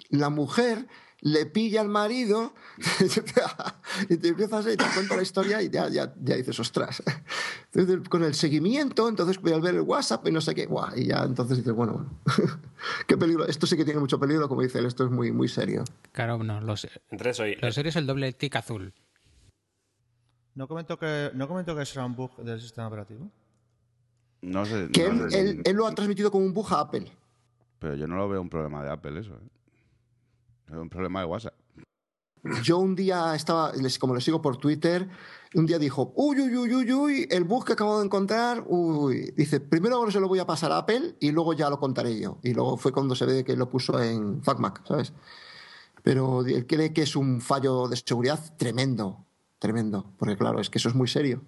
[0.09, 0.87] la mujer
[1.21, 2.53] le pilla al marido
[4.09, 7.01] y te empiezas a te cuenta la historia y ya, ya, ya dices, ostras.
[7.73, 11.07] Entonces, con el seguimiento, entonces voy a ver el WhatsApp y no sé qué, y
[11.07, 12.19] ya entonces dices, bueno,
[13.07, 13.47] qué peligro.
[13.47, 15.83] Esto sí que tiene mucho peligro, como dice él, esto es muy, muy serio.
[16.11, 18.93] Claro, no, los, Entre eso lo serio es el doble tic azul.
[20.53, 23.29] ¿No comentó que, ¿no comentó que era un bug del sistema operativo?
[24.41, 24.89] No sé.
[24.91, 27.11] Que él, él, lo ha transmitido como un bug a Apple.
[27.79, 29.33] Pero yo no lo veo un problema de Apple eso.
[29.33, 29.56] ¿eh?
[30.67, 31.53] Es un problema de WhatsApp.
[32.63, 35.07] Yo un día estaba, como le sigo por Twitter,
[35.55, 39.33] un día dijo, uy, uy, uy, uy, uy, el bug que acabo de encontrar, uy.
[39.35, 42.19] Dice, primero ahora se lo voy a pasar a Apple y luego ya lo contaré
[42.19, 42.39] yo.
[42.43, 45.13] Y luego fue cuando se ve que lo puso en FacMac, ¿sabes?
[46.03, 49.25] Pero él cree que es un fallo de seguridad tremendo,
[49.59, 50.13] tremendo.
[50.17, 51.43] Porque claro, es que eso es muy serio.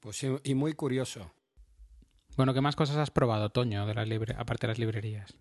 [0.00, 1.32] Pues sí, y muy curioso.
[2.36, 4.34] Bueno, ¿qué más cosas has probado, Toño, de las libre...
[4.38, 5.36] aparte de las librerías?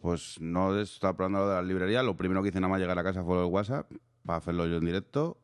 [0.00, 2.02] Pues no estaba probando lo de la librería.
[2.02, 3.90] Lo primero que hice nada más llegar a casa fue el WhatsApp
[4.24, 5.38] para hacerlo yo en directo.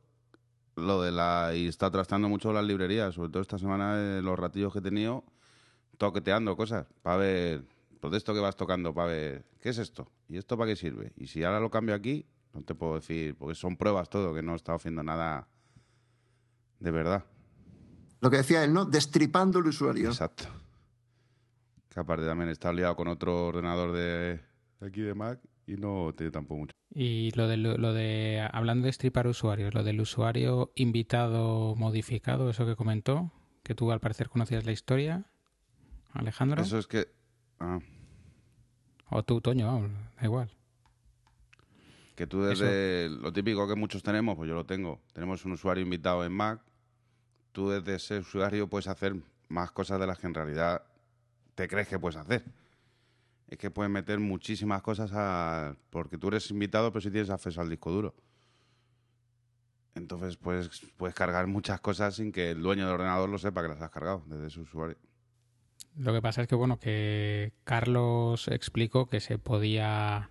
[0.76, 1.52] Lo de la.
[1.54, 4.82] Y está trastando mucho las librerías, sobre todo esta semana, eh, los ratillos que he
[4.82, 5.24] tenido,
[5.98, 7.64] toqueteando cosas para ver.
[8.00, 9.44] Pues de esto que vas tocando, para ver.
[9.60, 10.10] ¿Qué es esto?
[10.28, 11.12] ¿Y esto para qué sirve?
[11.16, 14.42] Y si ahora lo cambio aquí, no te puedo decir, porque son pruebas todo, que
[14.42, 15.48] no he estado haciendo nada
[16.80, 17.24] de verdad.
[18.20, 18.84] Lo que decía él, ¿no?
[18.84, 20.08] Destripando el usuario.
[20.08, 20.44] Exacto.
[21.96, 24.38] Que aparte también está liado con otro ordenador de
[24.82, 26.76] aquí de Mac y no tiene tampoco mucho.
[26.90, 32.66] Y lo de, lo de, hablando de stripar usuarios, lo del usuario invitado modificado, eso
[32.66, 33.32] que comentó,
[33.62, 35.24] que tú al parecer conocías la historia,
[36.12, 36.60] Alejandro.
[36.60, 37.08] Eso es que...
[37.60, 37.78] Ah.
[39.08, 39.88] O tú, Toño,
[40.20, 40.50] da igual.
[42.14, 45.00] Que tú desde lo típico que muchos tenemos, pues yo lo tengo.
[45.14, 46.60] Tenemos un usuario invitado en Mac.
[47.52, 49.16] Tú desde ese usuario puedes hacer
[49.48, 50.82] más cosas de las que en realidad
[51.56, 52.44] te crees que puedes hacer.
[53.48, 55.74] Es que puedes meter muchísimas cosas a...
[55.90, 58.14] porque tú eres invitado, pero si tienes acceso al disco duro.
[59.94, 63.68] Entonces puedes, puedes cargar muchas cosas sin que el dueño del ordenador lo sepa que
[63.68, 64.98] las has cargado desde su usuario.
[65.96, 70.30] Lo que pasa es que, bueno, que Carlos explicó que se podía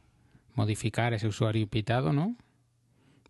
[0.54, 2.36] modificar ese usuario invitado, ¿no?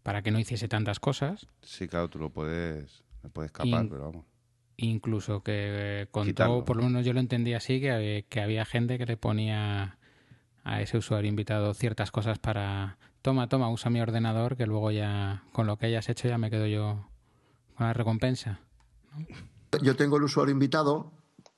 [0.04, 1.48] Para que no hiciese tantas cosas.
[1.62, 4.35] Sí, claro, tú lo puedes, puedes escapar, pero vamos
[4.78, 9.06] incluso que contó, por lo menos yo lo entendí así, que, que había gente que
[9.06, 9.98] le ponía
[10.64, 15.44] a ese usuario invitado ciertas cosas para, toma, toma, usa mi ordenador, que luego ya
[15.52, 17.08] con lo que hayas hecho ya me quedo yo
[17.76, 18.60] con la recompensa.
[19.82, 21.12] Yo tengo el usuario invitado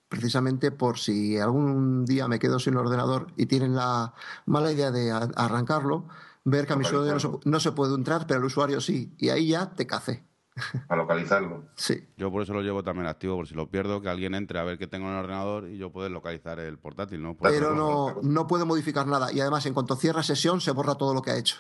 [0.10, 4.14] precisamente por si algún día me quedo sin ordenador y tienen la
[4.46, 6.08] mala idea de arrancarlo,
[6.44, 9.14] ver que a mi usuario no se, no se puede entrar, pero el usuario sí,
[9.18, 10.24] y ahí ya te cacé.
[10.88, 11.66] Para localizarlo.
[11.76, 12.08] Sí.
[12.18, 14.64] Yo por eso lo llevo también activo, por si lo pierdo, que alguien entre a
[14.64, 17.36] ver qué tengo en el ordenador y yo puedo localizar el portátil, ¿no?
[17.38, 19.32] Pero no, no puede modificar nada.
[19.32, 21.58] Y además, en cuanto cierra sesión, se borra todo lo que ha hecho.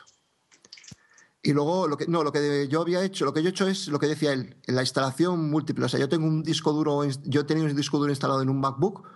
[1.43, 3.67] Y luego, lo que, no, lo que yo había hecho, lo que yo he hecho
[3.67, 5.85] es lo que decía él, la instalación múltiple.
[5.85, 8.49] O sea, yo tengo un disco duro, yo he tenido un disco duro instalado en
[8.49, 9.07] un MacBook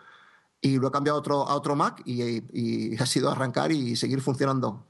[0.61, 4.21] y lo he cambiado a otro, a otro Mac y, ha sido arrancar y seguir
[4.21, 4.85] funcionando.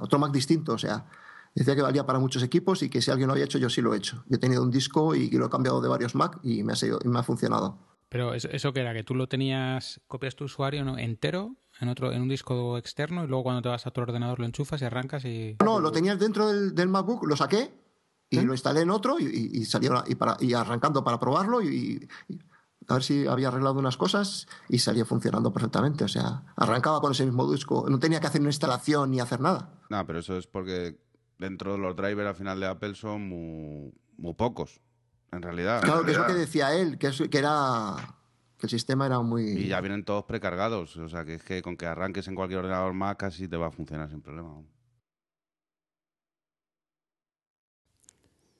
[0.00, 1.06] otro Mac distinto, o sea,
[1.54, 3.80] Decía que valía para muchos equipos y que si alguien lo había hecho, yo sí
[3.80, 4.24] lo he hecho.
[4.28, 6.76] Yo he tenido un disco y, lo he cambiado de varios Mac y me ha,
[6.76, 7.78] sido, y me ha funcionado.
[8.08, 10.96] Pero eso, que era, que tú lo tenías, copias tu usuario ¿no?
[10.96, 14.40] entero en otro, en un disco externo y luego cuando te vas a tu ordenador
[14.40, 15.56] lo enchufas y arrancas y.
[15.62, 17.70] No, lo tenías dentro del, MacBook, lo saqué
[18.30, 18.42] y ¿Eh?
[18.42, 22.08] lo instalé en otro y, salió y, para, y arrancando para probarlo y,
[22.88, 26.04] a ver si había arreglado unas cosas y salía funcionando perfectamente.
[26.04, 29.40] O sea, arrancaba con ese mismo disco, no tenía que hacer una instalación ni hacer
[29.40, 29.74] nada.
[29.90, 30.98] No, pero eso es porque
[31.38, 34.80] dentro de los drivers al final de Apple son muy, muy pocos,
[35.32, 35.82] en realidad.
[35.82, 37.96] Claro, que es lo que decía él, que, que era
[38.58, 39.44] que el sistema era muy...
[39.44, 42.60] Y ya vienen todos precargados, o sea, que es que con que arranques en cualquier
[42.60, 44.60] ordenador Mac casi te va a funcionar sin problema.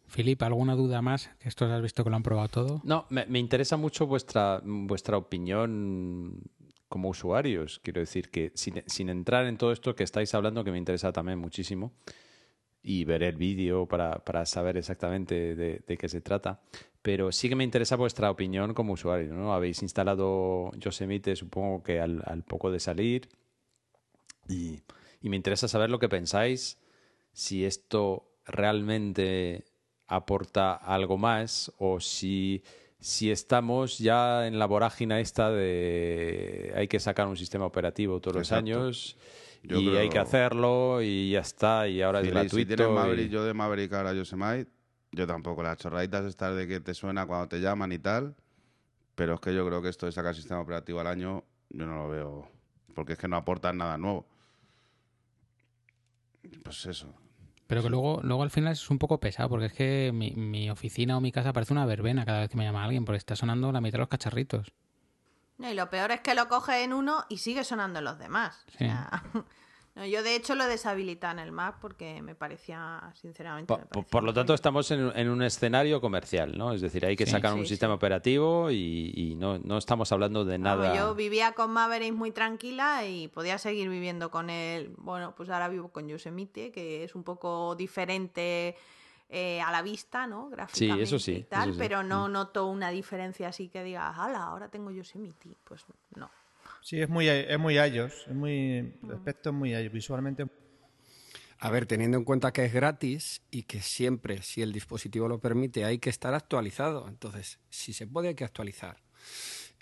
[0.06, 1.30] Filip, ¿alguna duda más?
[1.38, 2.80] Que esto has visto que lo han probado todo.
[2.84, 6.42] No, me, interesa mucho vuestra, vuestra opinión
[6.88, 7.80] como usuarios.
[7.82, 11.12] Quiero decir que sin, sin, entrar en todo esto que estáis hablando, que me interesa
[11.12, 11.92] también muchísimo,
[12.82, 16.60] y ver el vídeo para, para, saber exactamente de, de, qué se trata.
[17.02, 19.34] Pero sí que me interesa vuestra opinión como usuario.
[19.34, 19.52] ¿no?
[19.52, 23.28] Habéis instalado Yosemite, supongo que al, al poco de salir.
[24.48, 24.80] Y,
[25.20, 26.78] y, me interesa saber lo que pensáis,
[27.32, 29.64] si esto realmente
[30.06, 32.62] aporta algo más o si,
[32.98, 38.36] si estamos ya en la vorágina esta de hay que sacar un sistema operativo todos
[38.38, 39.18] los años
[39.62, 42.56] y hay que hacerlo y ya está, y ahora es gratuito.
[42.56, 44.70] Si tienes Maverick, yo de Maverick ahora Yosemite,
[45.12, 45.62] yo tampoco.
[45.62, 48.34] Las chorraditas estas de que te suena cuando te llaman y tal,
[49.14, 51.96] pero es que yo creo que esto de sacar sistema operativo al año, yo no
[51.96, 52.48] lo veo,
[52.94, 54.26] porque es que no aportan nada nuevo.
[56.62, 57.14] Pues eso.
[57.66, 60.70] Pero que luego, luego al final es un poco pesado, porque es que mi, mi
[60.70, 63.36] oficina o mi casa parece una verbena cada vez que me llama alguien, porque está
[63.36, 64.72] sonando la mitad de los cacharritos.
[65.58, 68.64] Y lo peor es que lo coge en uno y sigue sonando en los demás.
[69.96, 73.74] yo de hecho lo deshabilité en el Mac porque me parecía, sinceramente.
[74.08, 76.72] Por, lo tanto, estamos en, un escenario comercial, ¿no?
[76.72, 80.94] Es decir, hay que sacar un sistema operativo y, no, no, estamos hablando de nada.
[80.94, 84.92] yo vivía con Maverick muy tranquila y podía seguir viviendo con él.
[84.98, 88.76] Bueno, pues ahora vivo con Yosemite, que es un poco diferente
[89.30, 90.48] eh, a la vista, ¿no?
[90.48, 92.32] Gráficamente sí, eso sí, y tal, pero no mm.
[92.32, 95.50] noto una diferencia así que diga, hala, ahora tengo Yosemite.
[95.64, 95.84] Pues
[96.16, 96.30] no.
[96.80, 100.46] Sí, es muy, es muy iOS, es muy, el aspecto es muy iOS, visualmente.
[101.58, 105.40] A ver, teniendo en cuenta que es gratis y que siempre, si el dispositivo lo
[105.40, 107.06] permite, hay que estar actualizado.
[107.06, 109.02] Entonces, si se puede, hay que actualizar.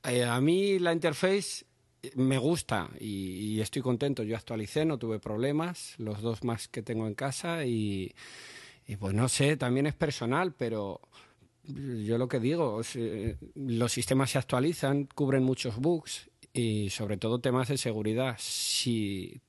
[0.03, 1.67] Eh, a mí la interface
[2.15, 4.25] me gusta y, y, estoy contento.
[4.25, 8.15] Yo actualicé, no tuve problemas, los dos más que tengo en casa y,
[8.87, 11.01] y pues no sé, también es personal, pero
[11.65, 12.81] yo lo que digo,
[13.55, 18.37] los sistemas se actualizan, cubren muchos bugs y sobre todo temas de seguridad.
[18.39, 19.41] Si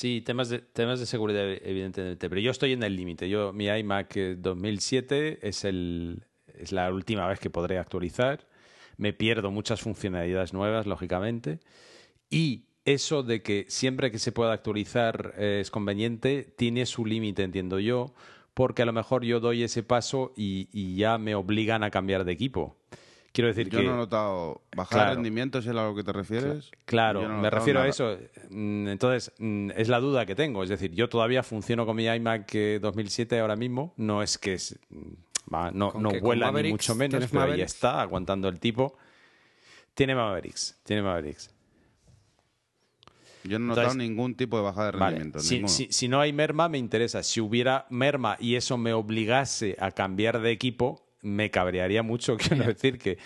[0.00, 2.30] Sí, temas de, temas de seguridad, evidentemente.
[2.30, 3.28] Pero yo estoy en el límite.
[3.28, 8.46] Yo, mi iMac 2007 es, el, es la última vez que podré actualizar.
[8.96, 11.60] Me pierdo muchas funcionalidades nuevas, lógicamente.
[12.30, 17.42] Y eso de que siempre que se pueda actualizar eh, es conveniente, tiene su límite,
[17.42, 18.14] entiendo yo,
[18.54, 22.32] porque a lo mejor yo doy ese paso y, ya me obligan a cambiar de
[22.32, 22.76] equipo.
[23.32, 23.84] Quiero decir yo que.
[23.84, 24.62] no he notado.
[24.74, 26.72] ¿Bajar rendimiento es a lo que te refieres?
[26.84, 28.18] Claro, me refiero a eso.
[28.50, 30.64] Mm, entonces, mm, es la duda que tengo.
[30.64, 33.94] Es decir, yo todavía funciono con mi iMac 2007 ahora mismo.
[33.96, 34.56] No es que.
[34.90, 35.12] Mm,
[35.74, 38.96] no, no vuela ni mucho menos, pero ahí está, aguantando el tipo.
[39.94, 40.80] Tiene Mavericks.
[40.84, 41.54] Tiene Mavericks.
[43.44, 45.38] Yo no he notado ningún tipo de bajada de rendimiento.
[45.68, 47.22] Si, no hay merma, me interesa.
[47.22, 52.36] Si hubiera merma y eso me obligase a cambiar de equipo, me cabrearía mucho.
[52.38, 53.18] Quiero decir que.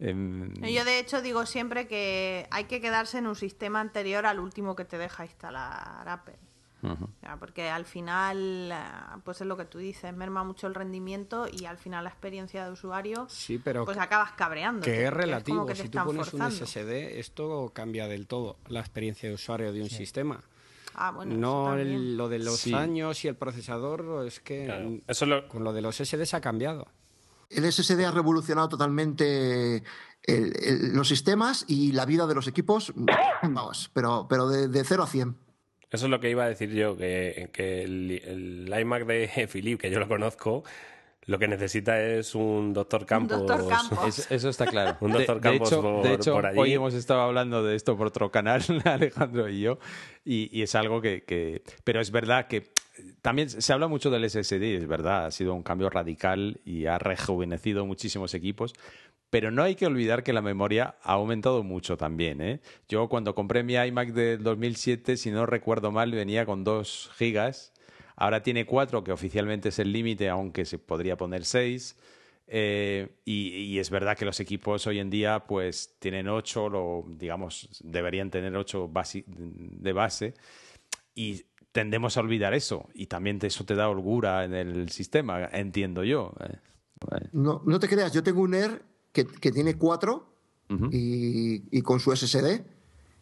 [0.00, 4.38] Em, Yo, de hecho, digo siempre que hay que quedarse en un sistema anterior al
[4.38, 6.36] último que te deja instalar Apple
[7.40, 11.64] porque al final, eh, pues es lo que tú dices, merma mucho el rendimiento y
[11.64, 14.84] al final la experiencia de usuario, sí, pero pues acabas cabreando.
[14.84, 19.34] Que es relativo, si tú pones un SSD, esto cambia del todo la experiencia de
[19.34, 20.40] usuario de un sistema.
[20.94, 25.72] Ah, bueno, no lo de los años y el procesador, es que eso con lo
[25.72, 26.88] de los SSD ha cambiado.
[27.50, 29.82] El SSD ha revolucionado totalmente
[30.26, 32.92] los sistemas y la vida de los equipos,
[33.42, 35.47] vamos, pero, pero de, de 0 a 100.
[35.90, 37.48] Eso es lo que iba a decir yo, que,
[37.84, 40.64] el, iMac de Philip, que yo lo conozco,
[41.26, 43.42] lo que necesita es un doctor Campos.
[44.30, 44.96] Eso, está claro.
[45.00, 45.70] un doctor Campos
[46.02, 49.78] de, hecho, Hoy hemos estado hablando de esto por otro canal, Alejandro y yo,
[50.24, 52.70] y, es algo que, que, Pero es verdad que
[53.22, 56.98] también se habla mucho del SSD, es verdad, ha sido un cambio radical y ha
[56.98, 58.74] rejuvenecido muchísimos equipos,
[59.30, 62.40] pero no hay que olvidar que la memoria ha aumentado mucho también.
[62.40, 62.60] ¿eh?
[62.88, 67.72] Yo cuando compré mi iMac del 2007, si no recuerdo mal, venía con 2 gigas.
[68.16, 71.96] Ahora tiene 4, que oficialmente es el límite, aunque se podría poner 6.
[72.50, 77.68] Eh, y, es verdad que los equipos hoy en día pues tienen ocho, lo, digamos,
[77.84, 78.90] deberían tener ocho
[79.36, 80.34] de base
[81.14, 86.04] y tendemos a olvidar eso y también eso te da holgura en el sistema, entiendo
[86.04, 86.32] yo.
[86.40, 86.56] Eh,
[87.32, 88.82] no, no te creas, yo tengo un Air
[89.26, 90.34] que, que tiene cuatro
[90.90, 92.62] y, y, con su SSD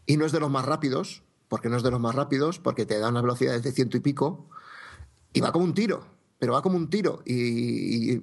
[0.07, 2.87] y no es de los más rápidos, porque no es de los más rápidos, porque
[2.87, 4.49] te da una velocidad de ciento y pico
[5.33, 8.21] y va como un tiro pero va como un tiro y,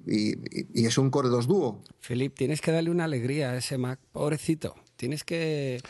[0.74, 1.84] es un Core 2 dúo.
[2.00, 4.76] Filip, tienes que darle una alegría a ese Mac, pobrecito.
[4.96, 5.82] Tienes que...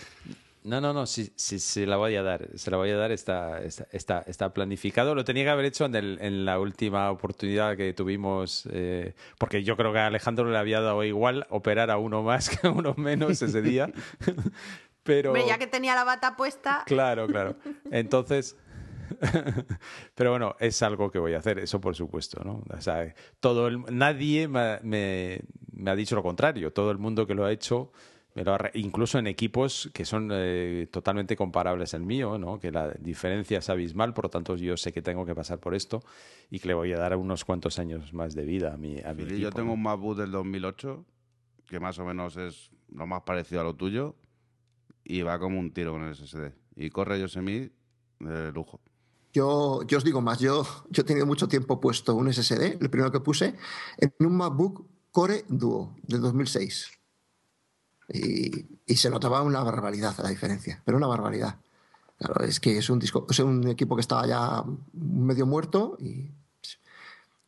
[0.63, 2.47] No, no, no, sí, sí, se la voy a dar.
[2.55, 5.13] Se la voy a dar, está, está, está, planificado.
[5.13, 9.63] Lo tenía que haber hecho en, el, en la última oportunidad que tuvimos, eh, porque
[9.63, 12.71] yo creo que a Alejandro le había dado igual operar a uno más que a
[12.71, 13.91] uno menos ese día.
[15.03, 15.35] Pero...
[15.35, 16.83] ya que tenía la bata puesta.
[16.85, 17.57] Claro, claro.
[17.91, 18.55] Entonces,
[20.15, 22.63] Pero bueno, es algo que voy a hacer, eso por supuesto, ¿no?
[22.69, 25.41] O sea, todo nadie me,
[25.85, 26.71] ha dicho lo contrario.
[26.71, 27.91] Todo el mundo que lo ha hecho,
[28.73, 32.59] incluso en equipos que son eh, totalmente comparables al mío, ¿no?
[32.59, 35.75] Que la diferencia es abismal, por lo tanto yo sé que tengo que pasar por
[35.75, 36.01] esto
[36.49, 39.13] y que le voy a dar unos cuantos años más de vida a mi, a
[39.13, 41.05] mi Yo tengo un MacBook del 2008
[41.67, 44.15] que más o menos es lo más parecido a lo tuyo
[45.03, 47.73] y va como un tiro con el SSD y corre Yosemite
[48.19, 48.81] de lujo.
[49.31, 52.89] Yo, yo os digo más, yo, yo he tenido mucho tiempo puesto un SSD, el
[52.89, 53.55] primero que puse,
[53.97, 57.02] en un MacBook Core Duo del 2006.
[58.09, 61.55] Y, y se notaba una barbaridad la diferencia, pero una barbaridad.
[62.17, 64.63] Claro, es que es un, disco, es un equipo que estaba ya
[64.93, 66.29] medio muerto y,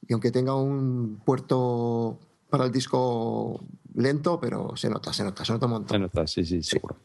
[0.07, 2.19] y aunque tenga un puerto
[2.49, 3.63] para el disco
[3.93, 5.95] lento, pero se nota, se nota, se nota un montón.
[5.95, 6.95] Se nota, sí, sí, seguro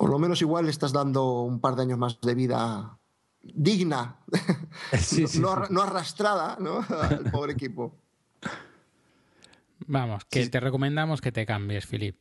[0.00, 2.96] por lo menos igual le estás dando un par de años más de vida
[3.42, 4.16] digna,
[5.68, 6.78] no, arrastrada ¿no?
[7.02, 7.92] al pobre equipo.
[9.90, 12.16] Vamos, que te recomendamos que te cambies, Filip.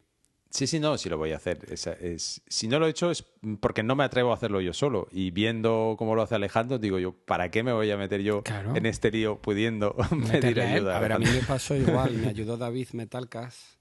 [0.49, 1.59] Sí, sí, no, sí lo voy a hacer.
[1.69, 3.23] Es, si no lo he hecho es
[3.59, 5.07] porque no me atrevo a hacerlo yo solo.
[5.11, 8.41] Y viendo cómo lo hace Alejandro, digo yo, ¿para qué me voy a meter yo
[8.73, 9.95] en este lío pudiendo
[10.31, 10.97] pedir ayuda?
[10.97, 12.13] A ver, a mí me pasó igual.
[12.13, 13.77] Me ayudó David Metalcas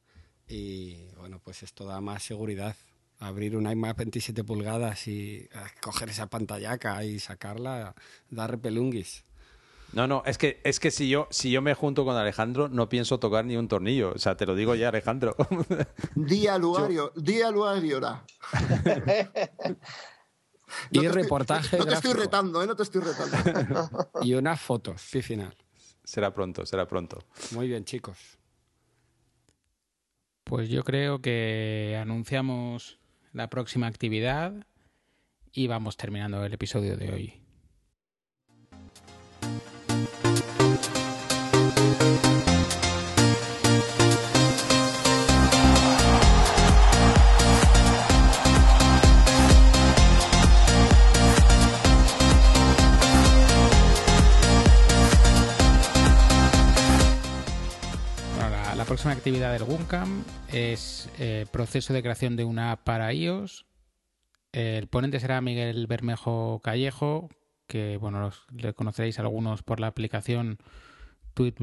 [0.46, 2.76] y, bueno, pues esto da más seguridad
[3.20, 5.48] abrir un iMac 27 pulgadas y eh,
[5.80, 7.94] coger esa pantallaca y sacarla,
[8.28, 9.24] da repelunguis.
[9.92, 12.88] No, no, es que, es que si, yo, si yo me junto con Alejandro, no
[12.88, 14.12] pienso tocar ni un tornillo.
[14.14, 15.34] O sea, te lo digo ya, Alejandro.
[16.14, 18.00] Día Luario, día Luario.
[20.90, 21.78] y reportaje.
[21.78, 22.66] no te estoy retando, ¿eh?
[22.66, 24.10] No te estoy retando.
[24.22, 25.56] y unas fotos, sí, final.
[26.04, 27.18] Será pronto, será pronto.
[27.52, 28.38] Muy bien, chicos.
[30.44, 32.98] Pues yo creo que anunciamos
[33.32, 34.66] la próxima actividad
[35.52, 37.47] y vamos terminando el episodio de hoy.
[59.18, 60.22] Actividad del WUNCAM
[60.52, 63.66] es eh, proceso de creación de una app para iOS.
[64.52, 67.28] El ponente será Miguel Bermejo Callejo,
[67.66, 70.58] que bueno, le conoceréis algunos por la aplicación
[71.34, 71.54] Tweet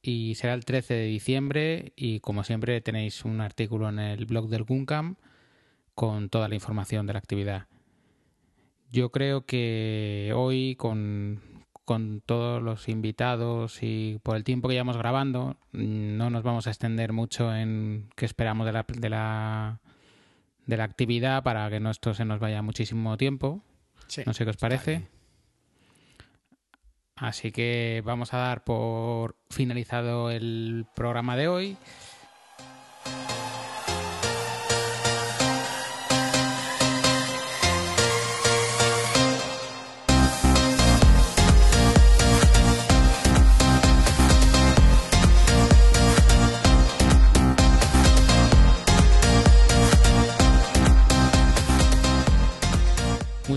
[0.00, 4.48] y será el 13 de diciembre y como siempre tenéis un artículo en el blog
[4.48, 5.16] del WUNCAM
[5.94, 7.66] con toda la información de la actividad.
[8.90, 11.42] Yo creo que hoy con
[11.88, 16.70] con todos los invitados y por el tiempo que llevamos grabando, no nos vamos a
[16.70, 19.80] extender mucho en qué esperamos de la, de la,
[20.66, 23.62] de la actividad para que no esto se nos vaya muchísimo tiempo.
[24.26, 25.08] no sé qué os parece.
[27.16, 31.78] Así que vamos a dar por finalizado el programa de hoy.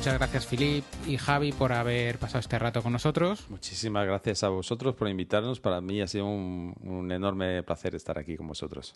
[0.01, 3.47] Muchas gracias Filip y Javi por haber pasado este rato con nosotros.
[3.51, 5.59] Muchísimas gracias a vosotros por invitarnos.
[5.59, 8.95] Para mí ha sido un, enorme placer estar aquí con vosotros.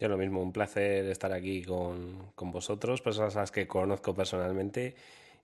[0.00, 4.94] Yo lo mismo, un placer estar aquí con, vosotros, personas a las que conozco personalmente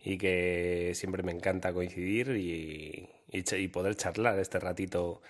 [0.03, 5.21] y que siempre me encanta coincidir y, y, poder charlar este ratito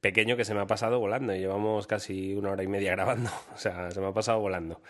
[0.00, 1.34] pequeño que se me ha pasado volando.
[1.34, 4.80] Llevamos casi una hora y media grabando, o sea, se me ha pasado volando.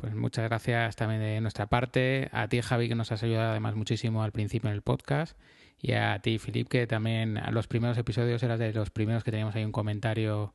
[0.00, 2.30] Pues muchas gracias también de nuestra parte.
[2.32, 5.38] A ti, Javi, que nos has ayudado además muchísimo al principio en el podcast.
[5.78, 9.30] Y a ti, Filip, que también a los primeros episodios eras de los primeros que
[9.30, 10.54] teníamos ahí un comentario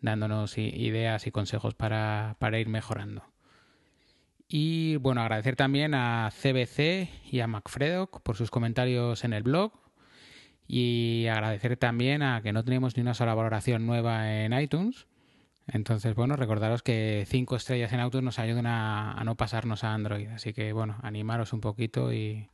[0.00, 3.22] dándonos ideas y consejos para, para ir mejorando.
[4.48, 9.72] Y bueno, agradecer también a CBC y a Macfredoc por sus comentarios en el blog.
[10.66, 15.06] Y agradecer también a que no tenemos ni una sola valoración nueva en iTunes.
[15.72, 20.28] Entonces, bueno, recordaros que cinco estrellas en iTunes nos ayudan a, no pasarnos a Android.
[20.28, 22.48] Así que, bueno, animaros un poquito y,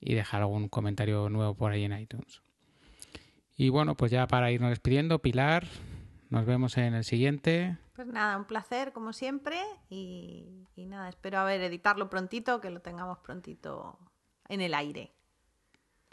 [0.00, 2.42] y dejar algún comentario nuevo por ahí en iTunes.
[3.56, 5.66] Y bueno, pues ya para irnos despidiendo, Pilar,
[6.28, 7.78] nos vemos en el siguiente.
[7.94, 9.58] Pues nada, un placer como siempre
[9.88, 13.98] y, nada, espero a ver editarlo prontito, que lo tengamos prontito
[14.48, 15.12] en el aire.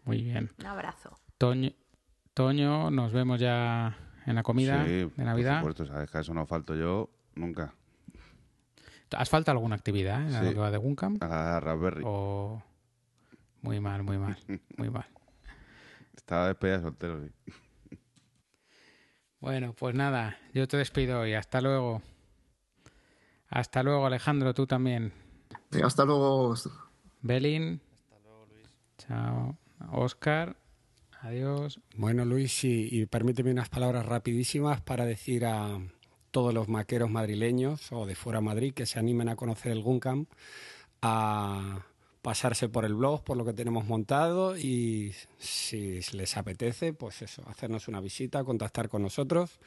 [0.06, 0.52] Muy bien.
[0.60, 1.18] Un abrazo.
[1.38, 1.72] Toño,
[2.34, 5.62] Toño nos vemos ya en la comida de Navidad.
[5.62, 7.74] Por supuesto, sabes que a eso no falto yo nunca.
[9.16, 11.18] ¿Has falta alguna actividad en la que va de Guncam?
[11.22, 12.04] A Raspberry.
[13.62, 14.38] Muy mal, muy mal,
[14.78, 15.06] muy mal.
[16.16, 17.32] Estaba despedida soltero, sí.
[19.40, 22.02] Bueno, pues nada, yo te despido y hasta luego.
[23.50, 25.14] Hasta luego, Alejandro, tú también.
[25.84, 26.56] hasta luego.
[27.22, 27.82] Belín.
[27.94, 28.70] Hasta luego, Luis.
[28.98, 29.58] Chao.
[29.92, 30.56] Oscar.
[31.24, 31.80] Adiós.
[31.96, 35.80] Bueno, Luis, y, permíteme unas palabras rapidísimas para decir a
[36.32, 39.82] todos los maqueros madrileños o de fuera de Madrid que se animen a conocer el
[39.82, 40.26] Guncam,
[41.02, 41.86] a
[42.22, 47.42] pasarse por el blog, por lo que tenemos montado y si les apetece, pues eso,
[47.48, 49.62] hacernos una visita, contactar con nosotros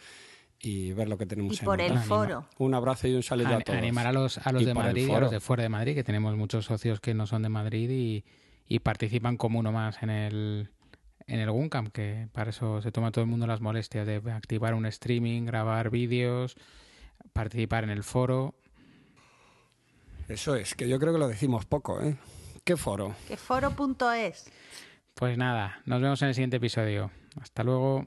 [0.60, 2.46] y ver lo que tenemos y por el foro.
[2.58, 3.78] Un abrazo y un saludo a todos.
[3.78, 6.04] Animar a los, a los de Madrid y a los de fuera de Madrid, que
[6.04, 8.24] tenemos muchos socios que no son de Madrid y,
[8.68, 10.70] y participan como uno más en el,
[11.26, 14.74] en el Guncam, que para eso se toma todo el mundo las molestias de activar
[14.74, 16.56] un streaming, grabar vídeos,
[17.32, 18.54] participar en el foro.
[20.28, 22.16] Eso es, que yo creo que lo decimos poco, ¿eh?
[22.64, 23.14] ¿Qué foro?
[23.28, 24.50] ¿Qué foro.es?
[25.14, 27.10] Pues nada, nos vemos en el siguiente episodio.
[27.40, 28.06] Hasta luego.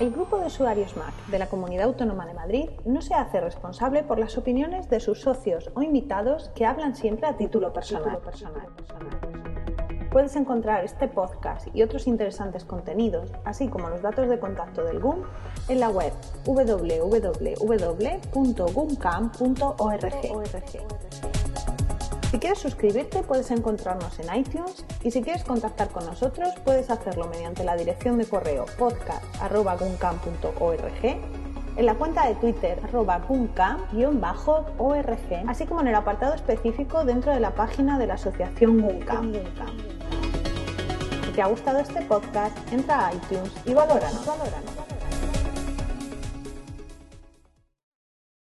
[0.00, 4.02] El grupo de usuarios Mac de la Comunidad Autónoma de Madrid no se hace responsable
[4.02, 8.20] por las opiniones de sus socios o invitados que hablan siempre a título personal.
[10.16, 14.98] Puedes encontrar este podcast y otros interesantes contenidos, así como los datos de contacto del
[14.98, 15.24] GUM,
[15.68, 16.10] en la web
[16.46, 17.60] www.gumcam.org.
[22.30, 27.28] Si quieres suscribirte puedes encontrarnos en iTunes y si quieres contactar con nosotros puedes hacerlo
[27.28, 31.45] mediante la dirección de correo podcast.guncam.org
[31.76, 37.40] en la cuenta de Twitter arroba org así como en el apartado específico dentro de
[37.40, 39.32] la página de la asociación Guncam.
[41.24, 44.24] Si te ha gustado este podcast, entra a iTunes y valóranos.
[44.26, 44.75] valóranos.